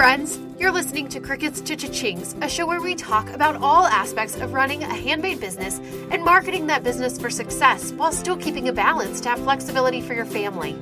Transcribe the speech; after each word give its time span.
friends. 0.00 0.40
You're 0.58 0.72
listening 0.72 1.08
to 1.08 1.20
Crickets 1.20 1.60
to 1.60 1.76
Cha-Chings, 1.76 2.42
a 2.42 2.48
show 2.48 2.66
where 2.66 2.80
we 2.80 2.94
talk 2.94 3.28
about 3.28 3.56
all 3.56 3.84
aspects 3.84 4.34
of 4.34 4.54
running 4.54 4.82
a 4.82 4.94
handmade 4.94 5.40
business 5.40 5.78
and 6.10 6.24
marketing 6.24 6.68
that 6.68 6.82
business 6.82 7.20
for 7.20 7.28
success 7.28 7.92
while 7.92 8.10
still 8.10 8.38
keeping 8.38 8.70
a 8.70 8.72
balance 8.72 9.20
to 9.20 9.28
have 9.28 9.40
flexibility 9.40 10.00
for 10.00 10.14
your 10.14 10.24
family. 10.24 10.74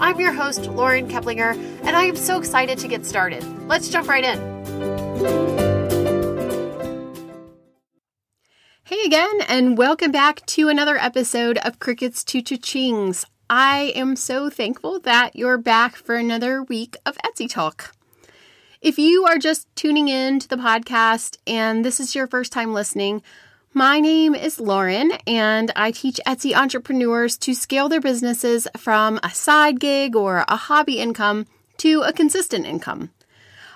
I'm 0.00 0.18
your 0.18 0.32
host, 0.32 0.68
Lauren 0.68 1.06
Keplinger, 1.06 1.52
and 1.84 1.94
I 1.94 2.04
am 2.04 2.16
so 2.16 2.38
excited 2.38 2.78
to 2.78 2.88
get 2.88 3.04
started. 3.04 3.44
Let's 3.68 3.90
jump 3.90 4.08
right 4.08 4.24
in. 4.24 4.38
Hey 8.84 9.04
again, 9.04 9.42
and 9.48 9.76
welcome 9.76 10.12
back 10.12 10.46
to 10.46 10.70
another 10.70 10.96
episode 10.96 11.58
of 11.58 11.78
Crickets 11.78 12.24
to 12.24 12.40
Cha-Chings. 12.40 13.26
I 13.50 13.92
am 13.94 14.16
so 14.16 14.48
thankful 14.48 14.98
that 15.00 15.36
you're 15.36 15.58
back 15.58 15.94
for 15.94 16.14
another 16.14 16.62
week 16.62 16.96
of 17.04 17.18
Etsy 17.18 17.50
Talk. 17.50 17.92
If 18.82 18.98
you 18.98 19.24
are 19.26 19.38
just 19.38 19.68
tuning 19.76 20.08
in 20.08 20.40
to 20.40 20.48
the 20.48 20.56
podcast 20.56 21.38
and 21.46 21.84
this 21.84 22.00
is 22.00 22.16
your 22.16 22.26
first 22.26 22.50
time 22.50 22.74
listening, 22.74 23.22
my 23.72 24.00
name 24.00 24.34
is 24.34 24.58
Lauren, 24.58 25.12
and 25.24 25.70
I 25.76 25.92
teach 25.92 26.18
Etsy 26.26 26.52
entrepreneurs 26.52 27.38
to 27.38 27.54
scale 27.54 27.88
their 27.88 28.00
businesses 28.00 28.66
from 28.76 29.20
a 29.22 29.30
side 29.30 29.78
gig 29.78 30.16
or 30.16 30.44
a 30.48 30.56
hobby 30.56 30.98
income 30.98 31.46
to 31.76 32.02
a 32.02 32.12
consistent 32.12 32.66
income. 32.66 33.10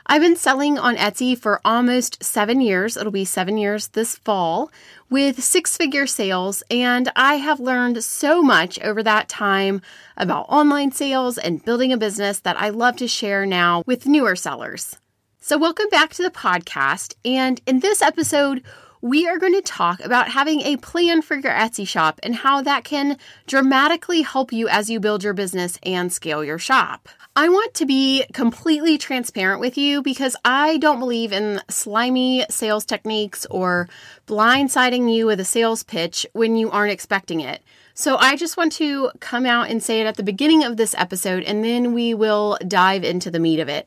I've 0.09 0.23
been 0.23 0.37
selling 0.37 0.79
on 0.79 0.95
Etsy 0.95 1.37
for 1.37 1.61
almost 1.65 2.23
seven 2.23 2.61
years. 2.61 2.97
It'll 2.97 3.11
be 3.11 3.25
seven 3.25 3.59
years 3.59 3.89
this 3.89 4.15
fall 4.15 4.71
with 5.11 5.43
six 5.43 5.77
figure 5.77 6.07
sales, 6.07 6.63
and 6.71 7.11
I 7.17 7.35
have 7.37 7.59
learned 7.59 8.05
so 8.05 8.41
much 8.41 8.79
over 8.83 9.03
that 9.03 9.29
time 9.29 9.83
about 10.17 10.47
online 10.49 10.93
sales 10.93 11.39
and 11.39 11.65
building 11.65 11.93
a 11.93 11.97
business 11.97 12.39
that 12.41 12.57
I 12.57 12.69
love 12.69 12.97
to 12.99 13.09
share 13.09 13.47
now 13.47 13.83
with 13.85 14.07
newer 14.07 14.37
sellers. 14.37 14.97
So, 15.41 15.59
welcome 15.59 15.89
back 15.89 16.15
to 16.15 16.23
the 16.23 16.31
podcast. 16.31 17.17
And 17.25 17.61
in 17.67 17.81
this 17.81 18.01
episode, 18.01 18.63
we 19.07 19.29
are 19.29 19.39
going 19.39 19.55
to 19.55 19.63
talk 19.63 20.01
about 20.01 20.29
having 20.31 20.63
a 20.63 20.77
plan 20.79 21.23
for 21.23 21.37
your 21.37 21.53
Etsy 21.53 21.87
shop 21.87 22.19
and 22.25 22.35
how 22.35 22.61
that 22.63 22.83
can 22.83 23.17
dramatically 23.47 24.23
help 24.23 24.53
you 24.53 24.67
as 24.67 24.91
you 24.91 24.99
build 24.99 25.23
your 25.23 25.33
business 25.33 25.79
and 25.85 26.13
scale 26.13 26.43
your 26.43 26.59
shop. 26.59 27.09
I 27.37 27.49
want 27.49 27.73
to 27.75 27.87
be 27.87 28.25
completely 28.33 28.99
transparent 28.99 29.61
with 29.61 29.79
you 29.79 30.03
because 30.03 30.35
I 30.45 30.79
don't 30.79 30.99
believe 30.99 31.33
in 31.33 31.61
slimy 31.71 32.47
sales 32.51 32.85
techniques 32.85 33.47
or 33.49 33.89
blindsiding 34.27 35.15
you 35.15 35.27
with 35.27 35.39
a 35.39 35.45
sales 35.45 35.85
pitch 35.85 36.27
when 36.33 36.57
you 36.57 36.73
aren't 36.73 36.93
expecting 36.93 37.39
it. 37.39 37.63
So 37.95 38.17
I 38.17 38.35
just 38.35 38.57
want 38.57 38.73
to 38.73 39.13
come 39.21 39.47
out 39.47 39.71
and 39.71 39.81
say 39.81 40.01
it 40.01 40.07
at 40.07 40.17
the 40.17 40.25
beginning 40.25 40.65
of 40.65 40.77
this 40.77 40.97
episode 40.99 41.45
and 41.45 41.63
then 41.63 41.95
we 41.95 42.13
will 42.13 42.59
dive 42.67 43.05
into 43.05 43.31
the 43.31 43.39
meat 43.39 43.61
of 43.61 43.69
it. 43.69 43.87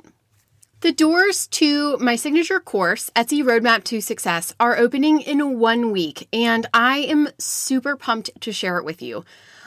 The 0.81 0.93
doors 0.93 1.45
to 1.47 1.97
my 1.97 2.15
signature 2.15 2.61
course, 2.61 3.09
Etsy 3.13 3.43
Roadmap 3.43 3.83
to 3.83 3.99
Success, 3.99 4.55
are 4.61 4.77
opening 4.77 5.19
in 5.19 5.59
one 5.59 5.91
week, 5.91 6.29
and 6.31 6.67
I 6.73 6.99
am 6.99 7.27
super 7.37 7.97
pumped 7.97 8.29
to 8.39 8.53
share 8.53 8.77
it 8.77 8.85
with 8.85 9.01
you. 9.01 9.25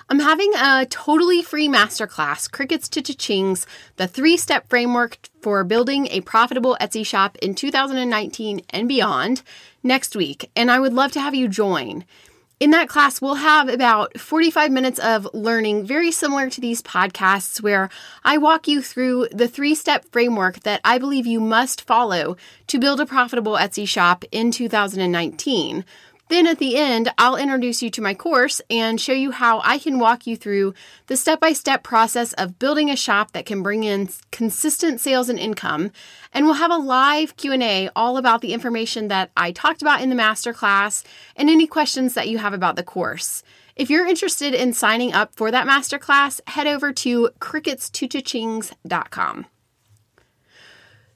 I'm 0.08 0.20
having 0.20 0.55
a 0.55 0.86
totally 0.86 1.42
free 1.42 1.68
masterclass, 1.68 2.50
Crickets 2.50 2.88
to 2.88 3.02
Cha-Chings, 3.02 3.66
the 3.96 4.08
three 4.08 4.38
step 4.38 4.70
framework 4.70 5.18
for 5.42 5.62
building 5.64 6.06
a 6.06 6.22
profitable 6.22 6.78
Etsy 6.80 7.05
shop 7.05 7.36
in 7.42 7.55
2019 7.55 8.62
and 8.70 8.88
beyond, 8.88 9.42
next 9.83 10.16
week, 10.16 10.50
and 10.56 10.70
I 10.70 10.80
would 10.80 10.94
love 10.94 11.12
to 11.12 11.20
have 11.20 11.34
you 11.34 11.46
join. 11.46 12.06
In 12.62 12.70
that 12.70 12.88
class, 12.88 13.20
we'll 13.20 13.34
have 13.34 13.68
about 13.68 14.20
45 14.20 14.70
minutes 14.70 15.00
of 15.00 15.27
learning, 15.34 15.84
very 15.84 16.12
similar 16.12 16.48
to 16.48 16.60
these 16.60 16.80
podcasts, 16.80 17.60
where 17.60 17.91
I 18.22 18.38
walk 18.38 18.68
you 18.68 18.80
through 18.80 19.27
the 19.32 19.48
three 19.48 19.74
step 19.74 20.05
framework 20.12 20.60
that 20.60 20.80
I 20.84 20.98
believe 20.98 21.27
you 21.27 21.40
must 21.40 21.83
follow 21.83 22.36
to 22.68 22.78
build 22.78 23.00
a 23.00 23.05
profitable 23.05 23.55
Etsy 23.55 23.88
shop 23.88 24.24
in 24.30 24.52
2019. 24.52 25.84
Then 26.28 26.46
at 26.46 26.58
the 26.58 26.77
end, 26.77 27.10
I'll 27.18 27.36
introduce 27.36 27.83
you 27.83 27.90
to 27.90 28.00
my 28.00 28.14
course 28.14 28.62
and 28.70 29.00
show 29.00 29.12
you 29.12 29.33
how 29.33 29.60
I 29.64 29.78
can 29.78 29.98
walk 29.98 30.27
you 30.27 30.36
through 30.36 30.72
the 31.06 31.16
step 31.16 31.40
by 31.40 31.52
step 31.52 31.83
process 31.83 32.33
of 32.34 32.58
building 32.58 32.90
a 32.90 32.96
shop 32.96 33.33
that 33.33 33.44
can 33.44 33.62
bring 33.62 33.84
in 33.84 34.08
consistent 34.30 35.00
sales 35.00 35.28
and 35.28 35.38
income. 35.38 35.90
And 36.33 36.46
we'll 36.46 36.55
have 36.55 36.70
a 36.70 36.77
live 36.77 37.36
Q&A 37.36 37.90
all 37.94 38.16
about 38.16 38.40
the 38.40 38.55
information 38.55 39.08
that 39.08 39.30
I 39.36 39.52
talked 39.52 39.83
about 39.83 40.00
in 40.00 40.08
the 40.08 40.16
masterclass 40.16 41.05
and 41.36 41.50
any 41.50 41.66
questions 41.66 42.14
that 42.14 42.28
you 42.28 42.39
have 42.39 42.54
about 42.54 42.77
the 42.77 42.83
course. 42.83 43.42
If 43.77 43.90
you're 43.90 44.06
interested 44.06 44.54
in 44.54 44.72
signing 44.72 45.12
up 45.12 45.34
for 45.34 45.50
that 45.50 45.66
masterclass, 45.66 46.40
head 46.48 46.66
over 46.66 46.92
to 46.92 47.28
cricketstochachings.com. 47.40 49.46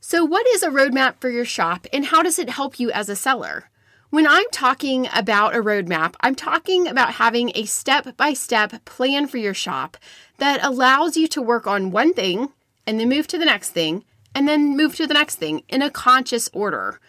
So, 0.01 0.25
what 0.25 0.47
is 0.49 0.63
a 0.63 0.69
roadmap 0.69 1.21
for 1.21 1.29
your 1.29 1.45
shop 1.45 1.87
and 1.93 2.07
how 2.07 2.23
does 2.23 2.39
it 2.39 2.51
help 2.51 2.79
you 2.79 2.93
as 2.93 3.09
a 3.09 3.17
seller? 3.17 3.71
When 4.11 4.27
I'm 4.27 4.47
talking 4.53 5.09
about 5.13 5.57
a 5.57 5.59
roadmap, 5.59 6.15
I'm 6.21 6.37
talking 6.37 6.87
about 6.87 7.15
having 7.15 7.51
a 7.57 7.65
step 7.65 8.17
by 8.17 8.35
step 8.35 8.85
plan 8.85 9.27
for 9.27 9.39
your 9.39 9.53
shop 9.53 9.97
that 10.39 10.65
allows 10.65 11.17
you 11.17 11.27
to 11.29 11.43
work 11.43 11.67
on 11.67 11.91
one 11.91 12.15
thing 12.15 12.51
and 12.87 13.01
then 13.01 13.09
move 13.09 13.27
to 13.27 13.39
the 13.39 13.45
next 13.45 13.71
thing 13.71 14.05
and 14.33 14.47
then 14.47 14.77
move 14.77 14.95
to 14.97 15.09
the 15.09 15.15
next 15.15 15.37
thing 15.37 15.65
in 15.69 15.83
a 15.83 15.91
conscious 15.91 16.49
order. 16.53 17.01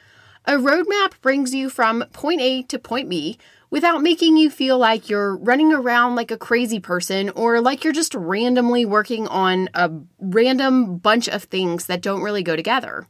A 0.45 0.53
roadmap 0.53 1.21
brings 1.21 1.53
you 1.53 1.69
from 1.69 2.03
point 2.13 2.41
A 2.41 2.63
to 2.63 2.79
point 2.79 3.09
B 3.09 3.37
without 3.69 4.01
making 4.01 4.35
you 4.35 4.49
feel 4.49 4.79
like 4.79 5.07
you're 5.07 5.37
running 5.37 5.71
around 5.71 6.15
like 6.15 6.31
a 6.31 6.37
crazy 6.37 6.79
person 6.79 7.29
or 7.29 7.61
like 7.61 7.83
you're 7.83 7.93
just 7.93 8.15
randomly 8.15 8.85
working 8.85 9.27
on 9.27 9.69
a 9.75 9.91
random 10.19 10.97
bunch 10.97 11.29
of 11.29 11.43
things 11.43 11.85
that 11.85 12.01
don't 12.01 12.23
really 12.23 12.43
go 12.43 12.55
together. 12.55 13.07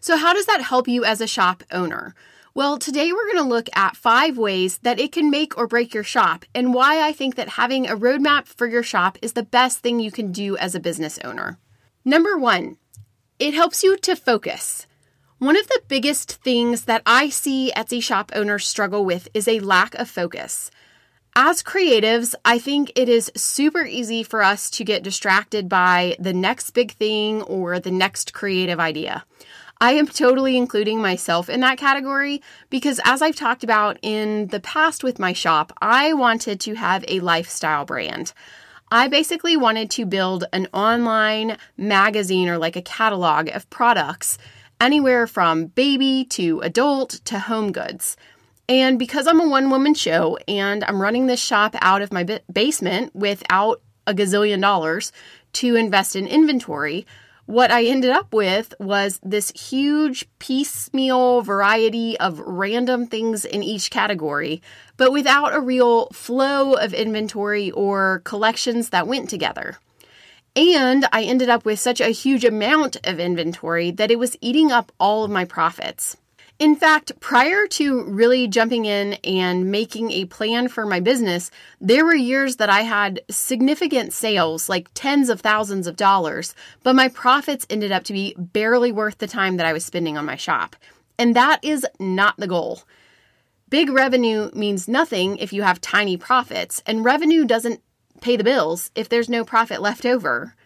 So, 0.00 0.16
how 0.16 0.32
does 0.32 0.46
that 0.46 0.62
help 0.62 0.88
you 0.88 1.04
as 1.04 1.20
a 1.20 1.26
shop 1.26 1.62
owner? 1.70 2.14
Well, 2.54 2.78
today 2.78 3.12
we're 3.12 3.32
going 3.32 3.44
to 3.44 3.48
look 3.48 3.68
at 3.74 3.96
five 3.96 4.36
ways 4.36 4.78
that 4.78 4.98
it 4.98 5.12
can 5.12 5.30
make 5.30 5.56
or 5.56 5.68
break 5.68 5.94
your 5.94 6.02
shop 6.02 6.44
and 6.54 6.74
why 6.74 7.00
I 7.00 7.12
think 7.12 7.36
that 7.36 7.50
having 7.50 7.86
a 7.86 7.96
roadmap 7.96 8.46
for 8.46 8.66
your 8.66 8.82
shop 8.82 9.16
is 9.22 9.34
the 9.34 9.44
best 9.44 9.78
thing 9.78 10.00
you 10.00 10.10
can 10.10 10.32
do 10.32 10.56
as 10.56 10.74
a 10.74 10.80
business 10.80 11.20
owner. 11.22 11.58
Number 12.04 12.36
one, 12.36 12.76
it 13.38 13.54
helps 13.54 13.84
you 13.84 13.96
to 13.98 14.16
focus. 14.16 14.86
One 15.38 15.56
of 15.56 15.68
the 15.68 15.82
biggest 15.86 16.42
things 16.42 16.86
that 16.86 17.02
I 17.06 17.28
see 17.28 17.70
Etsy 17.76 18.02
shop 18.02 18.32
owners 18.34 18.66
struggle 18.66 19.04
with 19.04 19.28
is 19.34 19.46
a 19.46 19.60
lack 19.60 19.94
of 19.94 20.10
focus. 20.10 20.72
As 21.36 21.62
creatives, 21.62 22.34
I 22.44 22.58
think 22.58 22.90
it 22.96 23.08
is 23.08 23.30
super 23.36 23.84
easy 23.84 24.24
for 24.24 24.42
us 24.42 24.68
to 24.70 24.82
get 24.82 25.04
distracted 25.04 25.68
by 25.68 26.16
the 26.18 26.32
next 26.32 26.70
big 26.72 26.90
thing 26.90 27.42
or 27.42 27.78
the 27.78 27.92
next 27.92 28.32
creative 28.32 28.80
idea. 28.80 29.24
I 29.80 29.92
am 29.92 30.08
totally 30.08 30.56
including 30.56 31.00
myself 31.00 31.48
in 31.48 31.60
that 31.60 31.78
category 31.78 32.42
because, 32.68 33.00
as 33.04 33.22
I've 33.22 33.36
talked 33.36 33.62
about 33.62 33.96
in 34.02 34.48
the 34.48 34.58
past 34.58 35.04
with 35.04 35.20
my 35.20 35.32
shop, 35.32 35.72
I 35.80 36.12
wanted 36.14 36.58
to 36.60 36.74
have 36.74 37.04
a 37.06 37.20
lifestyle 37.20 37.84
brand. 37.84 38.32
I 38.90 39.06
basically 39.06 39.56
wanted 39.56 39.90
to 39.92 40.06
build 40.06 40.44
an 40.52 40.66
online 40.72 41.58
magazine 41.76 42.48
or 42.48 42.58
like 42.58 42.74
a 42.74 42.82
catalog 42.82 43.48
of 43.50 43.70
products, 43.70 44.36
anywhere 44.80 45.26
from 45.26 45.66
baby 45.66 46.24
to 46.30 46.60
adult 46.60 47.10
to 47.26 47.38
home 47.38 47.70
goods. 47.70 48.16
And 48.68 48.98
because 48.98 49.26
I'm 49.26 49.40
a 49.40 49.48
one 49.48 49.70
woman 49.70 49.94
show 49.94 50.38
and 50.48 50.82
I'm 50.84 51.00
running 51.00 51.26
this 51.26 51.40
shop 51.40 51.76
out 51.80 52.02
of 52.02 52.12
my 52.12 52.24
basement 52.52 53.14
without 53.14 53.80
a 54.06 54.14
gazillion 54.14 54.60
dollars 54.60 55.12
to 55.54 55.76
invest 55.76 56.16
in 56.16 56.26
inventory, 56.26 57.06
what 57.48 57.70
I 57.70 57.84
ended 57.84 58.10
up 58.10 58.34
with 58.34 58.74
was 58.78 59.18
this 59.22 59.50
huge 59.52 60.28
piecemeal 60.38 61.40
variety 61.40 62.20
of 62.20 62.40
random 62.40 63.06
things 63.06 63.46
in 63.46 63.62
each 63.62 63.90
category, 63.90 64.60
but 64.98 65.12
without 65.12 65.54
a 65.54 65.60
real 65.60 66.08
flow 66.10 66.74
of 66.74 66.92
inventory 66.92 67.70
or 67.70 68.20
collections 68.24 68.90
that 68.90 69.06
went 69.06 69.30
together. 69.30 69.78
And 70.54 71.08
I 71.10 71.22
ended 71.22 71.48
up 71.48 71.64
with 71.64 71.80
such 71.80 72.02
a 72.02 72.10
huge 72.10 72.44
amount 72.44 72.98
of 73.04 73.18
inventory 73.18 73.92
that 73.92 74.10
it 74.10 74.18
was 74.18 74.36
eating 74.42 74.70
up 74.70 74.92
all 75.00 75.24
of 75.24 75.30
my 75.30 75.46
profits. 75.46 76.18
In 76.58 76.74
fact, 76.74 77.12
prior 77.20 77.68
to 77.68 78.02
really 78.02 78.48
jumping 78.48 78.84
in 78.84 79.12
and 79.22 79.70
making 79.70 80.10
a 80.10 80.24
plan 80.24 80.66
for 80.66 80.84
my 80.86 80.98
business, 80.98 81.52
there 81.80 82.04
were 82.04 82.16
years 82.16 82.56
that 82.56 82.68
I 82.68 82.80
had 82.80 83.20
significant 83.30 84.12
sales, 84.12 84.68
like 84.68 84.88
tens 84.92 85.28
of 85.28 85.40
thousands 85.40 85.86
of 85.86 85.94
dollars, 85.94 86.56
but 86.82 86.96
my 86.96 87.06
profits 87.06 87.64
ended 87.70 87.92
up 87.92 88.02
to 88.04 88.12
be 88.12 88.34
barely 88.36 88.90
worth 88.90 89.18
the 89.18 89.28
time 89.28 89.56
that 89.56 89.66
I 89.66 89.72
was 89.72 89.84
spending 89.84 90.18
on 90.18 90.24
my 90.24 90.34
shop. 90.34 90.74
And 91.16 91.36
that 91.36 91.60
is 91.62 91.86
not 92.00 92.36
the 92.38 92.48
goal. 92.48 92.82
Big 93.70 93.88
revenue 93.90 94.50
means 94.52 94.88
nothing 94.88 95.36
if 95.36 95.52
you 95.52 95.62
have 95.62 95.80
tiny 95.80 96.16
profits, 96.16 96.82
and 96.86 97.04
revenue 97.04 97.44
doesn't 97.44 97.82
pay 98.20 98.34
the 98.34 98.42
bills 98.42 98.90
if 98.96 99.08
there's 99.08 99.28
no 99.28 99.44
profit 99.44 99.80
left 99.80 100.04
over. 100.04 100.56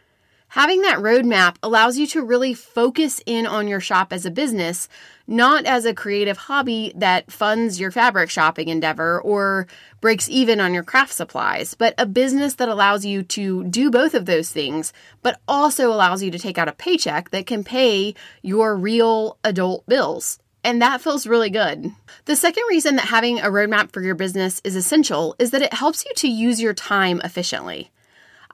Having 0.52 0.82
that 0.82 0.98
roadmap 0.98 1.56
allows 1.62 1.96
you 1.96 2.06
to 2.08 2.22
really 2.22 2.52
focus 2.52 3.22
in 3.24 3.46
on 3.46 3.68
your 3.68 3.80
shop 3.80 4.12
as 4.12 4.26
a 4.26 4.30
business, 4.30 4.86
not 5.26 5.64
as 5.64 5.86
a 5.86 5.94
creative 5.94 6.36
hobby 6.36 6.92
that 6.94 7.32
funds 7.32 7.80
your 7.80 7.90
fabric 7.90 8.28
shopping 8.28 8.68
endeavor 8.68 9.18
or 9.22 9.66
breaks 10.02 10.28
even 10.28 10.60
on 10.60 10.74
your 10.74 10.82
craft 10.82 11.14
supplies, 11.14 11.72
but 11.72 11.94
a 11.96 12.04
business 12.04 12.56
that 12.56 12.68
allows 12.68 13.02
you 13.02 13.22
to 13.22 13.64
do 13.64 13.90
both 13.90 14.12
of 14.12 14.26
those 14.26 14.50
things, 14.50 14.92
but 15.22 15.40
also 15.48 15.90
allows 15.90 16.22
you 16.22 16.30
to 16.30 16.38
take 16.38 16.58
out 16.58 16.68
a 16.68 16.72
paycheck 16.72 17.30
that 17.30 17.46
can 17.46 17.64
pay 17.64 18.14
your 18.42 18.76
real 18.76 19.38
adult 19.44 19.86
bills. 19.86 20.38
And 20.62 20.82
that 20.82 21.00
feels 21.00 21.26
really 21.26 21.48
good. 21.48 21.90
The 22.26 22.36
second 22.36 22.64
reason 22.68 22.96
that 22.96 23.06
having 23.06 23.38
a 23.38 23.44
roadmap 23.44 23.90
for 23.90 24.02
your 24.02 24.14
business 24.14 24.60
is 24.64 24.76
essential 24.76 25.34
is 25.38 25.50
that 25.52 25.62
it 25.62 25.72
helps 25.72 26.04
you 26.04 26.12
to 26.16 26.28
use 26.28 26.60
your 26.60 26.74
time 26.74 27.22
efficiently. 27.24 27.90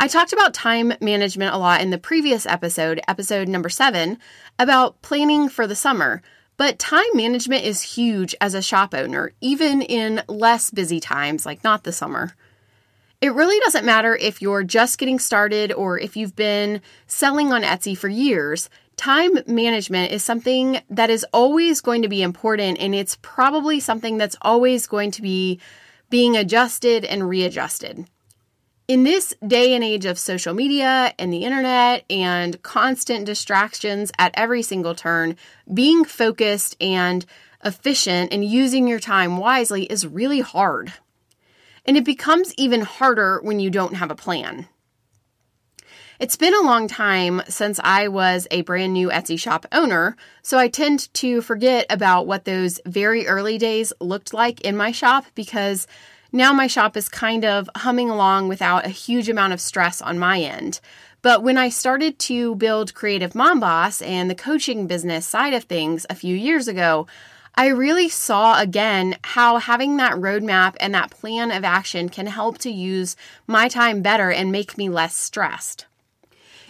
I 0.01 0.07
talked 0.07 0.33
about 0.33 0.55
time 0.55 0.93
management 1.01 1.53
a 1.53 1.59
lot 1.59 1.81
in 1.81 1.91
the 1.91 1.99
previous 1.99 2.47
episode, 2.47 3.01
episode 3.09 3.49
number 3.49 3.69
seven, 3.69 4.19
about 4.57 5.03
planning 5.03 5.49
for 5.49 5.67
the 5.67 5.75
summer. 5.75 6.23
But 6.57 6.79
time 6.79 7.03
management 7.15 7.65
is 7.65 7.83
huge 7.83 8.33
as 8.41 8.55
a 8.55 8.63
shop 8.63 8.95
owner, 8.95 9.33
even 9.41 9.83
in 9.83 10.23
less 10.29 10.71
busy 10.71 11.01
times, 11.01 11.45
like 11.45 11.65
not 11.65 11.83
the 11.83 11.91
summer. 11.91 12.37
It 13.21 13.35
really 13.35 13.59
doesn't 13.65 13.85
matter 13.85 14.15
if 14.15 14.41
you're 14.41 14.63
just 14.63 14.99
getting 14.99 15.19
started 15.19 15.73
or 15.73 15.99
if 15.99 16.17
you've 16.17 16.37
been 16.37 16.81
selling 17.09 17.53
on 17.53 17.63
Etsy 17.63 17.99
for 17.99 18.09
years. 18.09 18.71
Time 18.97 19.33
management 19.49 20.13
is 20.13 20.23
something 20.23 20.81
that 20.91 21.11
is 21.11 21.27
always 21.33 21.81
going 21.81 22.03
to 22.03 22.09
be 22.09 22.23
important, 22.23 22.79
and 22.79 22.95
it's 22.95 23.19
probably 23.21 23.81
something 23.81 24.17
that's 24.17 24.37
always 24.43 24.87
going 24.87 25.11
to 25.11 25.23
be 25.23 25.59
being 26.09 26.37
adjusted 26.37 27.05
and 27.05 27.29
readjusted 27.29 28.07
in 28.89 29.05
this 29.05 29.35
day 29.47 29.75
and 29.75 29.85
age 29.85 30.07
of 30.07 30.19
social 30.19 30.55
media 30.55 31.13
and 31.19 31.31
the 31.31 31.45
internet 31.45 32.05
and 32.09 32.61
constant 32.63 33.27
distractions 33.27 34.11
at 34.19 34.33
every 34.35 34.63
single 34.63 34.95
turn, 34.95 35.37
being 35.73 36.05
focused 36.05 36.75
and 36.81 37.27
efficient 37.63 38.33
and 38.33 38.45
using 38.45 38.89
your 38.89 38.99
time 38.99 39.37
wisely 39.37 39.85
is 39.85 40.07
really 40.07 40.41
hard. 40.41 40.95
And 41.85 41.99
it 41.99 42.05
becomes 42.05 42.55
even 42.57 42.81
harder 42.81 43.41
when 43.43 43.61
you 43.61 43.69
don't 43.69 43.95
have 43.95 44.11
a 44.11 44.17
plan. 44.17 44.69
It's 46.19 46.37
been 46.37 46.55
a 46.55 46.63
long 46.63 46.89
time 46.89 47.43
since 47.49 47.79
I 47.85 48.09
was 48.09 48.49
a 48.51 48.63
brand 48.63 48.93
new 48.93 49.09
Etsy 49.09 49.39
shop 49.39 49.67
owner, 49.71 50.17
so 50.43 50.59
I 50.59 50.69
tend 50.69 51.13
to 51.15 51.43
forget 51.43 51.87
about 51.91 52.27
what 52.27 52.45
those 52.45 52.81
very 52.87 53.27
early 53.27 53.57
days 53.57 53.93
looked 54.01 54.35
like 54.35 54.63
in 54.63 54.77
my 54.77 54.93
shop 54.93 55.27
because 55.35 55.87
now 56.33 56.53
my 56.53 56.67
shop 56.67 56.97
is 56.97 57.09
kind 57.09 57.45
of 57.45 57.71
humming 57.77 58.11
along 58.11 58.49
without 58.49 58.85
a 58.85 58.91
huge 58.91 59.29
amount 59.29 59.53
of 59.53 59.61
stress 59.61 60.03
on 60.03 60.19
my 60.19 60.41
end. 60.41 60.81
But 61.23 61.43
when 61.43 61.59
I 61.59 61.69
started 61.69 62.19
to 62.21 62.55
build 62.57 62.95
Creative 62.95 63.35
Mom 63.35 63.61
Boss 63.61 64.01
and 64.03 64.31
the 64.31 64.35
coaching 64.35 64.87
business 64.87 65.27
side 65.27 65.55
of 65.55 65.65
things 65.65 66.07
a 66.09 66.15
few 66.15 66.37
years 66.37 66.69
ago, 66.69 67.07
I 67.57 67.67
really 67.69 68.09
saw 68.09 68.61
again 68.61 69.17
how 69.25 69.59
having 69.59 69.97
that 69.97 70.13
roadmap 70.13 70.77
and 70.79 70.95
that 70.95 71.11
plan 71.11 71.51
of 71.51 71.65
action 71.65 72.09
can 72.09 72.29
help 72.29 72.59
to 72.59 72.71
use 72.71 73.17
my 73.49 73.69
time 73.69 74.01
better 74.01 74.31
and 74.31 74.53
make 74.53 74.79
me 74.79 74.89
less 74.89 75.17
stressed. 75.17 75.87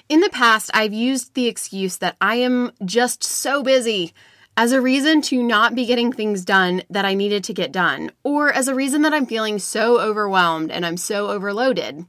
In 0.08 0.20
the 0.20 0.30
past, 0.30 0.70
I've 0.72 0.94
used 0.94 1.34
the 1.34 1.46
excuse 1.46 1.98
that 1.98 2.16
I 2.22 2.36
am 2.36 2.72
just 2.86 3.22
so 3.22 3.62
busy 3.62 4.14
as 4.58 4.72
a 4.72 4.80
reason 4.80 5.22
to 5.22 5.40
not 5.40 5.76
be 5.76 5.86
getting 5.86 6.12
things 6.12 6.44
done 6.44 6.82
that 6.90 7.04
I 7.04 7.14
needed 7.14 7.44
to 7.44 7.54
get 7.54 7.70
done, 7.70 8.10
or 8.24 8.52
as 8.52 8.66
a 8.66 8.74
reason 8.74 9.02
that 9.02 9.14
I'm 9.14 9.24
feeling 9.24 9.60
so 9.60 10.00
overwhelmed 10.00 10.72
and 10.72 10.84
I'm 10.84 10.96
so 10.96 11.28
overloaded. 11.28 12.06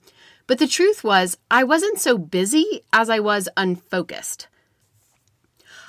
But 0.48 0.58
the 0.58 0.66
truth 0.66 1.04
was, 1.04 1.38
I 1.52 1.64
wasn't 1.64 2.00
so 2.00 2.18
busy 2.18 2.82
as 2.92 3.08
I 3.08 3.20
was 3.20 3.50
unfocused. 3.56 4.48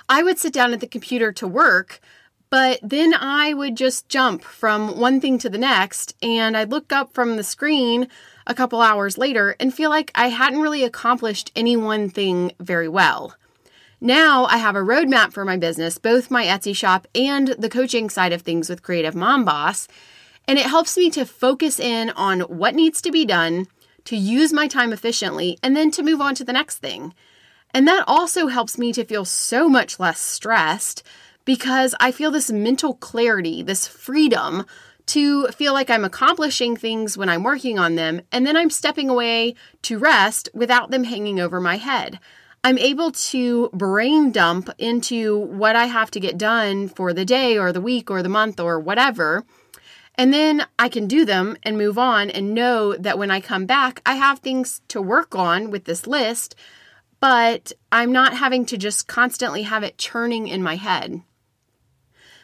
I 0.06 0.22
would 0.22 0.38
sit 0.38 0.52
down 0.52 0.74
at 0.74 0.80
the 0.80 0.86
computer 0.86 1.32
to 1.32 1.48
work, 1.48 1.98
but 2.50 2.78
then 2.82 3.14
I 3.14 3.54
would 3.54 3.74
just 3.74 4.10
jump 4.10 4.42
from 4.42 4.98
one 5.00 5.18
thing 5.18 5.38
to 5.38 5.48
the 5.48 5.56
next, 5.56 6.14
and 6.20 6.58
I'd 6.58 6.70
look 6.70 6.92
up 6.92 7.14
from 7.14 7.36
the 7.36 7.42
screen 7.42 8.06
a 8.46 8.52
couple 8.52 8.82
hours 8.82 9.16
later 9.16 9.56
and 9.58 9.72
feel 9.72 9.88
like 9.88 10.10
I 10.14 10.28
hadn't 10.28 10.60
really 10.60 10.84
accomplished 10.84 11.52
any 11.56 11.78
one 11.78 12.10
thing 12.10 12.52
very 12.60 12.88
well. 12.88 13.34
Now 14.02 14.46
I 14.46 14.56
have 14.56 14.76
a 14.76 14.80
roadmap 14.80 15.34
for 15.34 15.44
my 15.44 15.58
business, 15.58 15.98
both 15.98 16.30
my 16.30 16.46
Etsy 16.46 16.74
shop 16.74 17.06
and 17.14 17.48
the 17.48 17.68
coaching 17.68 18.08
side 18.08 18.32
of 18.32 18.40
things 18.40 18.70
with 18.70 18.82
Creative 18.82 19.14
Mom 19.14 19.44
Boss. 19.44 19.88
And 20.48 20.58
it 20.58 20.66
helps 20.66 20.96
me 20.96 21.10
to 21.10 21.26
focus 21.26 21.78
in 21.78 22.08
on 22.10 22.40
what 22.40 22.74
needs 22.74 23.02
to 23.02 23.12
be 23.12 23.26
done, 23.26 23.66
to 24.06 24.16
use 24.16 24.54
my 24.54 24.68
time 24.68 24.94
efficiently, 24.94 25.58
and 25.62 25.76
then 25.76 25.90
to 25.90 26.02
move 26.02 26.22
on 26.22 26.34
to 26.36 26.44
the 26.44 26.52
next 26.52 26.78
thing. 26.78 27.12
And 27.74 27.86
that 27.86 28.04
also 28.06 28.46
helps 28.46 28.78
me 28.78 28.94
to 28.94 29.04
feel 29.04 29.26
so 29.26 29.68
much 29.68 30.00
less 30.00 30.18
stressed 30.18 31.02
because 31.44 31.94
I 32.00 32.10
feel 32.10 32.30
this 32.30 32.50
mental 32.50 32.94
clarity, 32.94 33.62
this 33.62 33.86
freedom 33.86 34.64
to 35.06 35.48
feel 35.48 35.74
like 35.74 35.90
I'm 35.90 36.04
accomplishing 36.04 36.74
things 36.74 37.18
when 37.18 37.28
I'm 37.28 37.42
working 37.42 37.78
on 37.78 37.96
them, 37.96 38.22
and 38.32 38.46
then 38.46 38.56
I'm 38.56 38.70
stepping 38.70 39.10
away 39.10 39.56
to 39.82 39.98
rest 39.98 40.48
without 40.54 40.90
them 40.90 41.04
hanging 41.04 41.38
over 41.38 41.60
my 41.60 41.76
head. 41.76 42.18
I'm 42.62 42.76
able 42.76 43.10
to 43.10 43.70
brain 43.72 44.32
dump 44.32 44.68
into 44.76 45.38
what 45.38 45.76
I 45.76 45.86
have 45.86 46.10
to 46.10 46.20
get 46.20 46.36
done 46.36 46.88
for 46.88 47.14
the 47.14 47.24
day 47.24 47.56
or 47.56 47.72
the 47.72 47.80
week 47.80 48.10
or 48.10 48.22
the 48.22 48.28
month 48.28 48.60
or 48.60 48.78
whatever. 48.78 49.44
And 50.16 50.34
then 50.34 50.66
I 50.78 50.90
can 50.90 51.06
do 51.06 51.24
them 51.24 51.56
and 51.62 51.78
move 51.78 51.96
on 51.96 52.28
and 52.28 52.54
know 52.54 52.94
that 52.96 53.16
when 53.16 53.30
I 53.30 53.40
come 53.40 53.64
back, 53.64 54.02
I 54.04 54.16
have 54.16 54.40
things 54.40 54.82
to 54.88 55.00
work 55.00 55.34
on 55.34 55.70
with 55.70 55.84
this 55.84 56.06
list, 56.06 56.54
but 57.18 57.72
I'm 57.90 58.12
not 58.12 58.34
having 58.34 58.66
to 58.66 58.76
just 58.76 59.08
constantly 59.08 59.62
have 59.62 59.82
it 59.82 59.96
churning 59.96 60.46
in 60.46 60.62
my 60.62 60.76
head. 60.76 61.22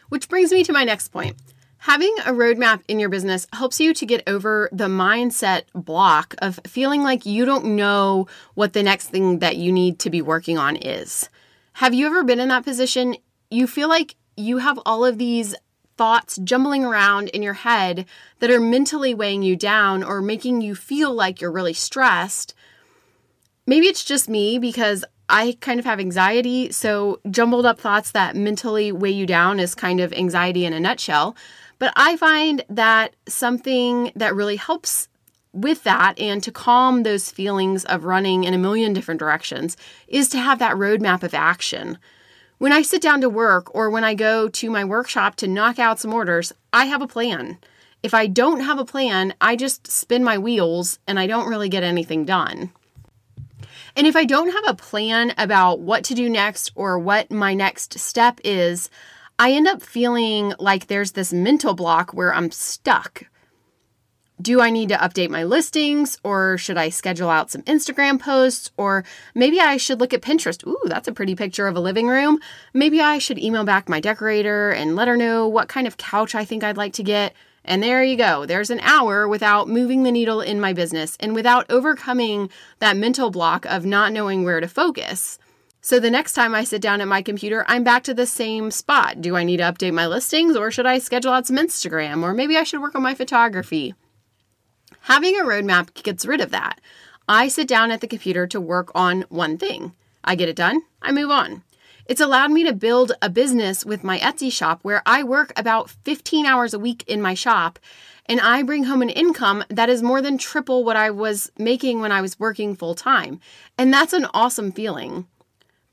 Which 0.09 0.29
brings 0.29 0.51
me 0.51 0.63
to 0.63 0.73
my 0.73 0.83
next 0.83 1.09
point. 1.09 1.35
Having 1.79 2.15
a 2.25 2.31
roadmap 2.31 2.81
in 2.87 2.99
your 2.99 3.09
business 3.09 3.47
helps 3.53 3.79
you 3.79 3.93
to 3.93 4.05
get 4.05 4.23
over 4.27 4.67
the 4.71 4.87
mindset 4.87 5.63
block 5.73 6.35
of 6.39 6.59
feeling 6.65 7.03
like 7.03 7.25
you 7.25 7.45
don't 7.45 7.75
know 7.75 8.27
what 8.55 8.73
the 8.73 8.83
next 8.83 9.07
thing 9.09 9.39
that 9.39 9.57
you 9.57 9.71
need 9.71 9.99
to 9.99 10.09
be 10.09 10.21
working 10.21 10.57
on 10.57 10.75
is. 10.75 11.29
Have 11.73 11.93
you 11.93 12.07
ever 12.07 12.23
been 12.23 12.39
in 12.39 12.49
that 12.49 12.65
position? 12.65 13.15
You 13.51 13.67
feel 13.67 13.87
like 13.87 14.15
you 14.35 14.57
have 14.57 14.79
all 14.85 15.05
of 15.05 15.17
these 15.17 15.55
thoughts 15.97 16.37
jumbling 16.43 16.83
around 16.83 17.29
in 17.29 17.41
your 17.41 17.53
head 17.53 18.05
that 18.39 18.51
are 18.51 18.59
mentally 18.59 19.13
weighing 19.13 19.43
you 19.43 19.55
down 19.55 20.03
or 20.03 20.21
making 20.21 20.61
you 20.61 20.75
feel 20.75 21.13
like 21.13 21.41
you're 21.41 21.51
really 21.51 21.73
stressed. 21.73 22.53
Maybe 23.65 23.87
it's 23.87 24.03
just 24.03 24.29
me 24.29 24.59
because 24.59 25.05
I 25.29 25.57
kind 25.59 25.79
of 25.79 25.85
have 25.85 25.99
anxiety, 25.99 26.71
so 26.71 27.19
jumbled 27.29 27.65
up 27.65 27.79
thoughts 27.79 28.11
that 28.11 28.35
mentally 28.35 28.91
weigh 28.91 29.11
you 29.11 29.25
down 29.25 29.59
is 29.59 29.75
kind 29.75 29.99
of 29.99 30.13
anxiety 30.13 30.65
in 30.65 30.73
a 30.73 30.79
nutshell. 30.79 31.35
But 31.79 31.93
I 31.95 32.17
find 32.17 32.63
that 32.69 33.15
something 33.27 34.11
that 34.15 34.35
really 34.35 34.55
helps 34.55 35.09
with 35.53 35.83
that 35.83 36.17
and 36.19 36.41
to 36.43 36.51
calm 36.51 37.03
those 37.03 37.31
feelings 37.31 37.83
of 37.85 38.05
running 38.05 38.43
in 38.43 38.53
a 38.53 38.59
million 38.59 38.93
different 38.93 39.19
directions 39.19 39.75
is 40.07 40.29
to 40.29 40.39
have 40.39 40.59
that 40.59 40.75
roadmap 40.75 41.23
of 41.23 41.33
action. 41.33 41.97
When 42.57 42.71
I 42.71 42.81
sit 42.81 43.01
down 43.01 43.21
to 43.21 43.29
work 43.29 43.73
or 43.75 43.89
when 43.89 44.03
I 44.03 44.13
go 44.13 44.47
to 44.49 44.69
my 44.69 44.83
workshop 44.83 45.35
to 45.37 45.47
knock 45.47 45.77
out 45.77 45.99
some 45.99 46.13
orders, 46.13 46.53
I 46.73 46.85
have 46.85 47.01
a 47.01 47.07
plan. 47.07 47.57
If 48.01 48.13
I 48.13 48.27
don't 48.27 48.61
have 48.61 48.79
a 48.79 48.85
plan, 48.85 49.33
I 49.41 49.55
just 49.55 49.87
spin 49.87 50.23
my 50.23 50.37
wheels 50.37 50.99
and 51.07 51.19
I 51.19 51.27
don't 51.27 51.49
really 51.49 51.69
get 51.69 51.83
anything 51.83 52.25
done. 52.25 52.71
And 53.97 54.05
if 54.05 54.15
I 54.15 54.25
don't 54.25 54.51
have 54.51 54.67
a 54.67 54.75
plan 54.75 55.33
about 55.39 55.79
what 55.79 56.03
to 56.05 56.13
do 56.13 56.29
next 56.29 56.71
or 56.75 56.99
what 56.99 57.31
my 57.31 57.55
next 57.55 57.97
step 57.97 58.39
is, 58.43 58.91
I 59.39 59.53
end 59.53 59.67
up 59.67 59.81
feeling 59.81 60.53
like 60.59 60.85
there's 60.85 61.13
this 61.13 61.33
mental 61.33 61.73
block 61.73 62.13
where 62.13 62.31
I'm 62.31 62.51
stuck. 62.51 63.23
Do 64.39 64.61
I 64.61 64.69
need 64.69 64.89
to 64.89 64.97
update 64.97 65.31
my 65.31 65.45
listings 65.45 66.19
or 66.23 66.59
should 66.59 66.77
I 66.77 66.89
schedule 66.89 67.31
out 67.31 67.49
some 67.49 67.63
Instagram 67.63 68.19
posts 68.19 68.69
or 68.77 69.03
maybe 69.33 69.59
I 69.59 69.77
should 69.77 69.99
look 69.99 70.13
at 70.13 70.21
Pinterest? 70.21 70.63
Ooh, 70.67 70.77
that's 70.85 71.07
a 71.07 71.11
pretty 71.11 71.33
picture 71.33 71.65
of 71.65 71.75
a 71.75 71.79
living 71.79 72.07
room. 72.07 72.37
Maybe 72.75 73.01
I 73.01 73.17
should 73.17 73.39
email 73.39 73.63
back 73.63 73.89
my 73.89 73.99
decorator 73.99 74.69
and 74.69 74.95
let 74.95 75.07
her 75.07 75.17
know 75.17 75.47
what 75.47 75.69
kind 75.69 75.87
of 75.87 75.97
couch 75.97 76.35
I 76.35 76.45
think 76.45 76.63
I'd 76.63 76.77
like 76.77 76.93
to 76.93 77.03
get. 77.03 77.33
And 77.67 77.83
there 77.83 78.01
you 78.01 78.15
go. 78.15 78.45
There's 78.45 78.69
an 78.69 78.79
hour 78.79 79.27
without 79.27 79.67
moving 79.67 80.03
the 80.03 80.11
needle 80.11 80.39
in 80.39 80.61
my 80.61 80.71
business 80.71 81.17
and 81.19 81.35
without 81.35 81.69
overcoming 81.69 82.49
that 82.79 82.95
mental 82.95 83.29
block 83.29 83.65
of 83.65 83.85
not 83.85 84.13
knowing 84.13 84.45
where 84.45 84.61
to 84.61 84.69
focus. 84.69 85.37
So 85.81 85.99
the 85.99 86.09
next 86.09 86.33
time 86.33 86.55
I 86.55 86.63
sit 86.63 86.81
down 86.81 87.01
at 87.01 87.09
my 87.09 87.21
computer, 87.21 87.65
I'm 87.67 87.83
back 87.83 88.03
to 88.05 88.13
the 88.13 88.25
same 88.25 88.71
spot. 88.71 89.21
Do 89.21 89.35
I 89.35 89.43
need 89.43 89.57
to 89.57 89.63
update 89.63 89.93
my 89.93 90.07
listings 90.07 90.55
or 90.55 90.71
should 90.71 90.85
I 90.85 90.97
schedule 90.97 91.33
out 91.33 91.45
some 91.45 91.57
Instagram 91.57 92.23
or 92.23 92.33
maybe 92.33 92.55
I 92.55 92.63
should 92.63 92.81
work 92.81 92.95
on 92.95 93.03
my 93.03 93.13
photography? 93.13 93.93
Having 95.01 95.35
a 95.35 95.43
roadmap 95.43 95.93
gets 96.03 96.25
rid 96.25 96.39
of 96.39 96.51
that. 96.51 96.79
I 97.27 97.49
sit 97.49 97.67
down 97.67 97.91
at 97.91 97.99
the 97.99 98.07
computer 98.07 98.47
to 98.47 98.61
work 98.61 98.91
on 98.95 99.25
one 99.27 99.57
thing. 99.57 99.93
I 100.23 100.35
get 100.35 100.49
it 100.49 100.55
done, 100.55 100.81
I 101.01 101.11
move 101.11 101.31
on. 101.31 101.63
It's 102.07 102.21
allowed 102.21 102.51
me 102.51 102.63
to 102.63 102.71
build 102.71 103.11
a 103.21 103.29
business 103.29 103.83
with 103.83 104.01
my 104.01 104.17
Etsy 104.19 104.49
shop 104.49 104.79
where 104.81 105.01
I 105.05 105.23
work 105.23 105.51
about 105.57 105.89
15 105.89 106.45
hours 106.45 106.73
a 106.73 106.79
week 106.79 107.03
in 107.05 107.21
my 107.21 107.33
shop 107.33 107.79
and 108.27 108.39
I 108.39 108.63
bring 108.63 108.85
home 108.85 109.01
an 109.01 109.09
income 109.09 109.65
that 109.69 109.89
is 109.89 110.01
more 110.01 110.21
than 110.21 110.37
triple 110.37 110.85
what 110.85 110.95
I 110.95 111.11
was 111.11 111.51
making 111.57 111.99
when 111.99 112.13
I 112.13 112.21
was 112.21 112.39
working 112.39 112.77
full 112.77 112.95
time. 112.95 113.41
And 113.77 113.93
that's 113.93 114.13
an 114.13 114.25
awesome 114.33 114.71
feeling. 114.71 115.27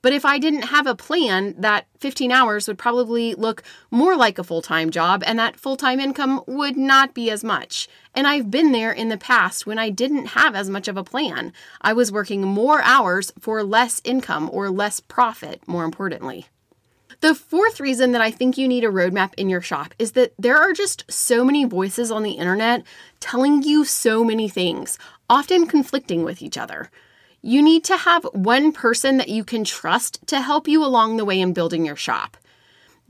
But 0.04 0.12
if 0.12 0.26
I 0.26 0.38
didn't 0.38 0.64
have 0.64 0.86
a 0.86 0.94
plan, 0.94 1.54
that 1.56 1.86
15 1.98 2.30
hours 2.30 2.68
would 2.68 2.76
probably 2.76 3.32
look 3.34 3.62
more 3.90 4.18
like 4.18 4.38
a 4.38 4.44
full 4.44 4.60
time 4.60 4.90
job, 4.90 5.24
and 5.26 5.38
that 5.38 5.58
full 5.58 5.78
time 5.78 5.98
income 5.98 6.42
would 6.46 6.76
not 6.76 7.14
be 7.14 7.30
as 7.30 7.42
much. 7.42 7.88
And 8.14 8.26
I've 8.26 8.50
been 8.50 8.72
there 8.72 8.92
in 8.92 9.08
the 9.08 9.16
past 9.16 9.66
when 9.66 9.78
I 9.78 9.88
didn't 9.88 10.26
have 10.26 10.54
as 10.54 10.68
much 10.68 10.88
of 10.88 10.98
a 10.98 11.04
plan. 11.04 11.54
I 11.80 11.94
was 11.94 12.12
working 12.12 12.42
more 12.42 12.82
hours 12.82 13.32
for 13.40 13.62
less 13.62 14.02
income 14.04 14.50
or 14.52 14.68
less 14.68 15.00
profit, 15.00 15.66
more 15.66 15.84
importantly. 15.84 16.48
The 17.20 17.34
fourth 17.34 17.80
reason 17.80 18.12
that 18.12 18.20
I 18.20 18.30
think 18.30 18.58
you 18.58 18.68
need 18.68 18.84
a 18.84 18.88
roadmap 18.88 19.32
in 19.38 19.48
your 19.48 19.62
shop 19.62 19.94
is 19.98 20.12
that 20.12 20.34
there 20.38 20.58
are 20.58 20.74
just 20.74 21.10
so 21.10 21.46
many 21.46 21.64
voices 21.64 22.10
on 22.10 22.24
the 22.24 22.32
internet 22.32 22.82
telling 23.20 23.62
you 23.62 23.86
so 23.86 24.22
many 24.22 24.50
things, 24.50 24.98
often 25.30 25.66
conflicting 25.66 26.24
with 26.24 26.42
each 26.42 26.58
other. 26.58 26.90
You 27.46 27.60
need 27.60 27.84
to 27.84 27.98
have 27.98 28.24
one 28.32 28.72
person 28.72 29.18
that 29.18 29.28
you 29.28 29.44
can 29.44 29.64
trust 29.64 30.26
to 30.28 30.40
help 30.40 30.66
you 30.66 30.82
along 30.82 31.18
the 31.18 31.26
way 31.26 31.38
in 31.38 31.52
building 31.52 31.84
your 31.84 31.94
shop. 31.94 32.38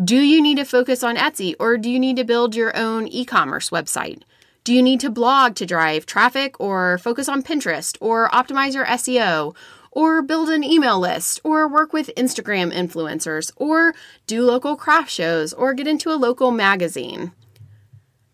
Do 0.03 0.17
you 0.17 0.43
need 0.43 0.57
to 0.57 0.65
focus 0.65 1.05
on 1.05 1.15
Etsy 1.17 1.55
or 1.61 1.79
do 1.79 1.89
you 1.89 2.01
need 2.01 2.17
to 2.17 2.25
build 2.25 2.57
your 2.57 2.77
own 2.77 3.07
e 3.07 3.25
commerce 3.25 3.71
website? 3.71 4.23
Do 4.65 4.75
you 4.75 4.83
need 4.83 4.99
to 4.99 5.09
blog 5.09 5.55
to 5.55 5.67
drive 5.67 6.05
traffic 6.05 6.59
or 6.59 6.99
focus 6.99 7.29
on 7.29 7.45
Pinterest 7.45 7.97
or 8.01 8.29
optimize 8.31 8.75
your 8.75 8.87
SEO 8.87 9.55
or 9.93 10.21
build 10.21 10.51
an 10.51 10.65
email 10.65 10.99
list 10.99 11.41
or 11.45 11.69
work 11.69 11.93
with 11.93 12.11
Instagram 12.17 12.75
influencers 12.75 13.53
or 13.55 13.95
do 14.27 14.43
local 14.43 14.75
craft 14.75 15.13
shows 15.13 15.53
or 15.53 15.75
get 15.75 15.87
into 15.87 16.11
a 16.11 16.19
local 16.19 16.51
magazine? 16.51 17.31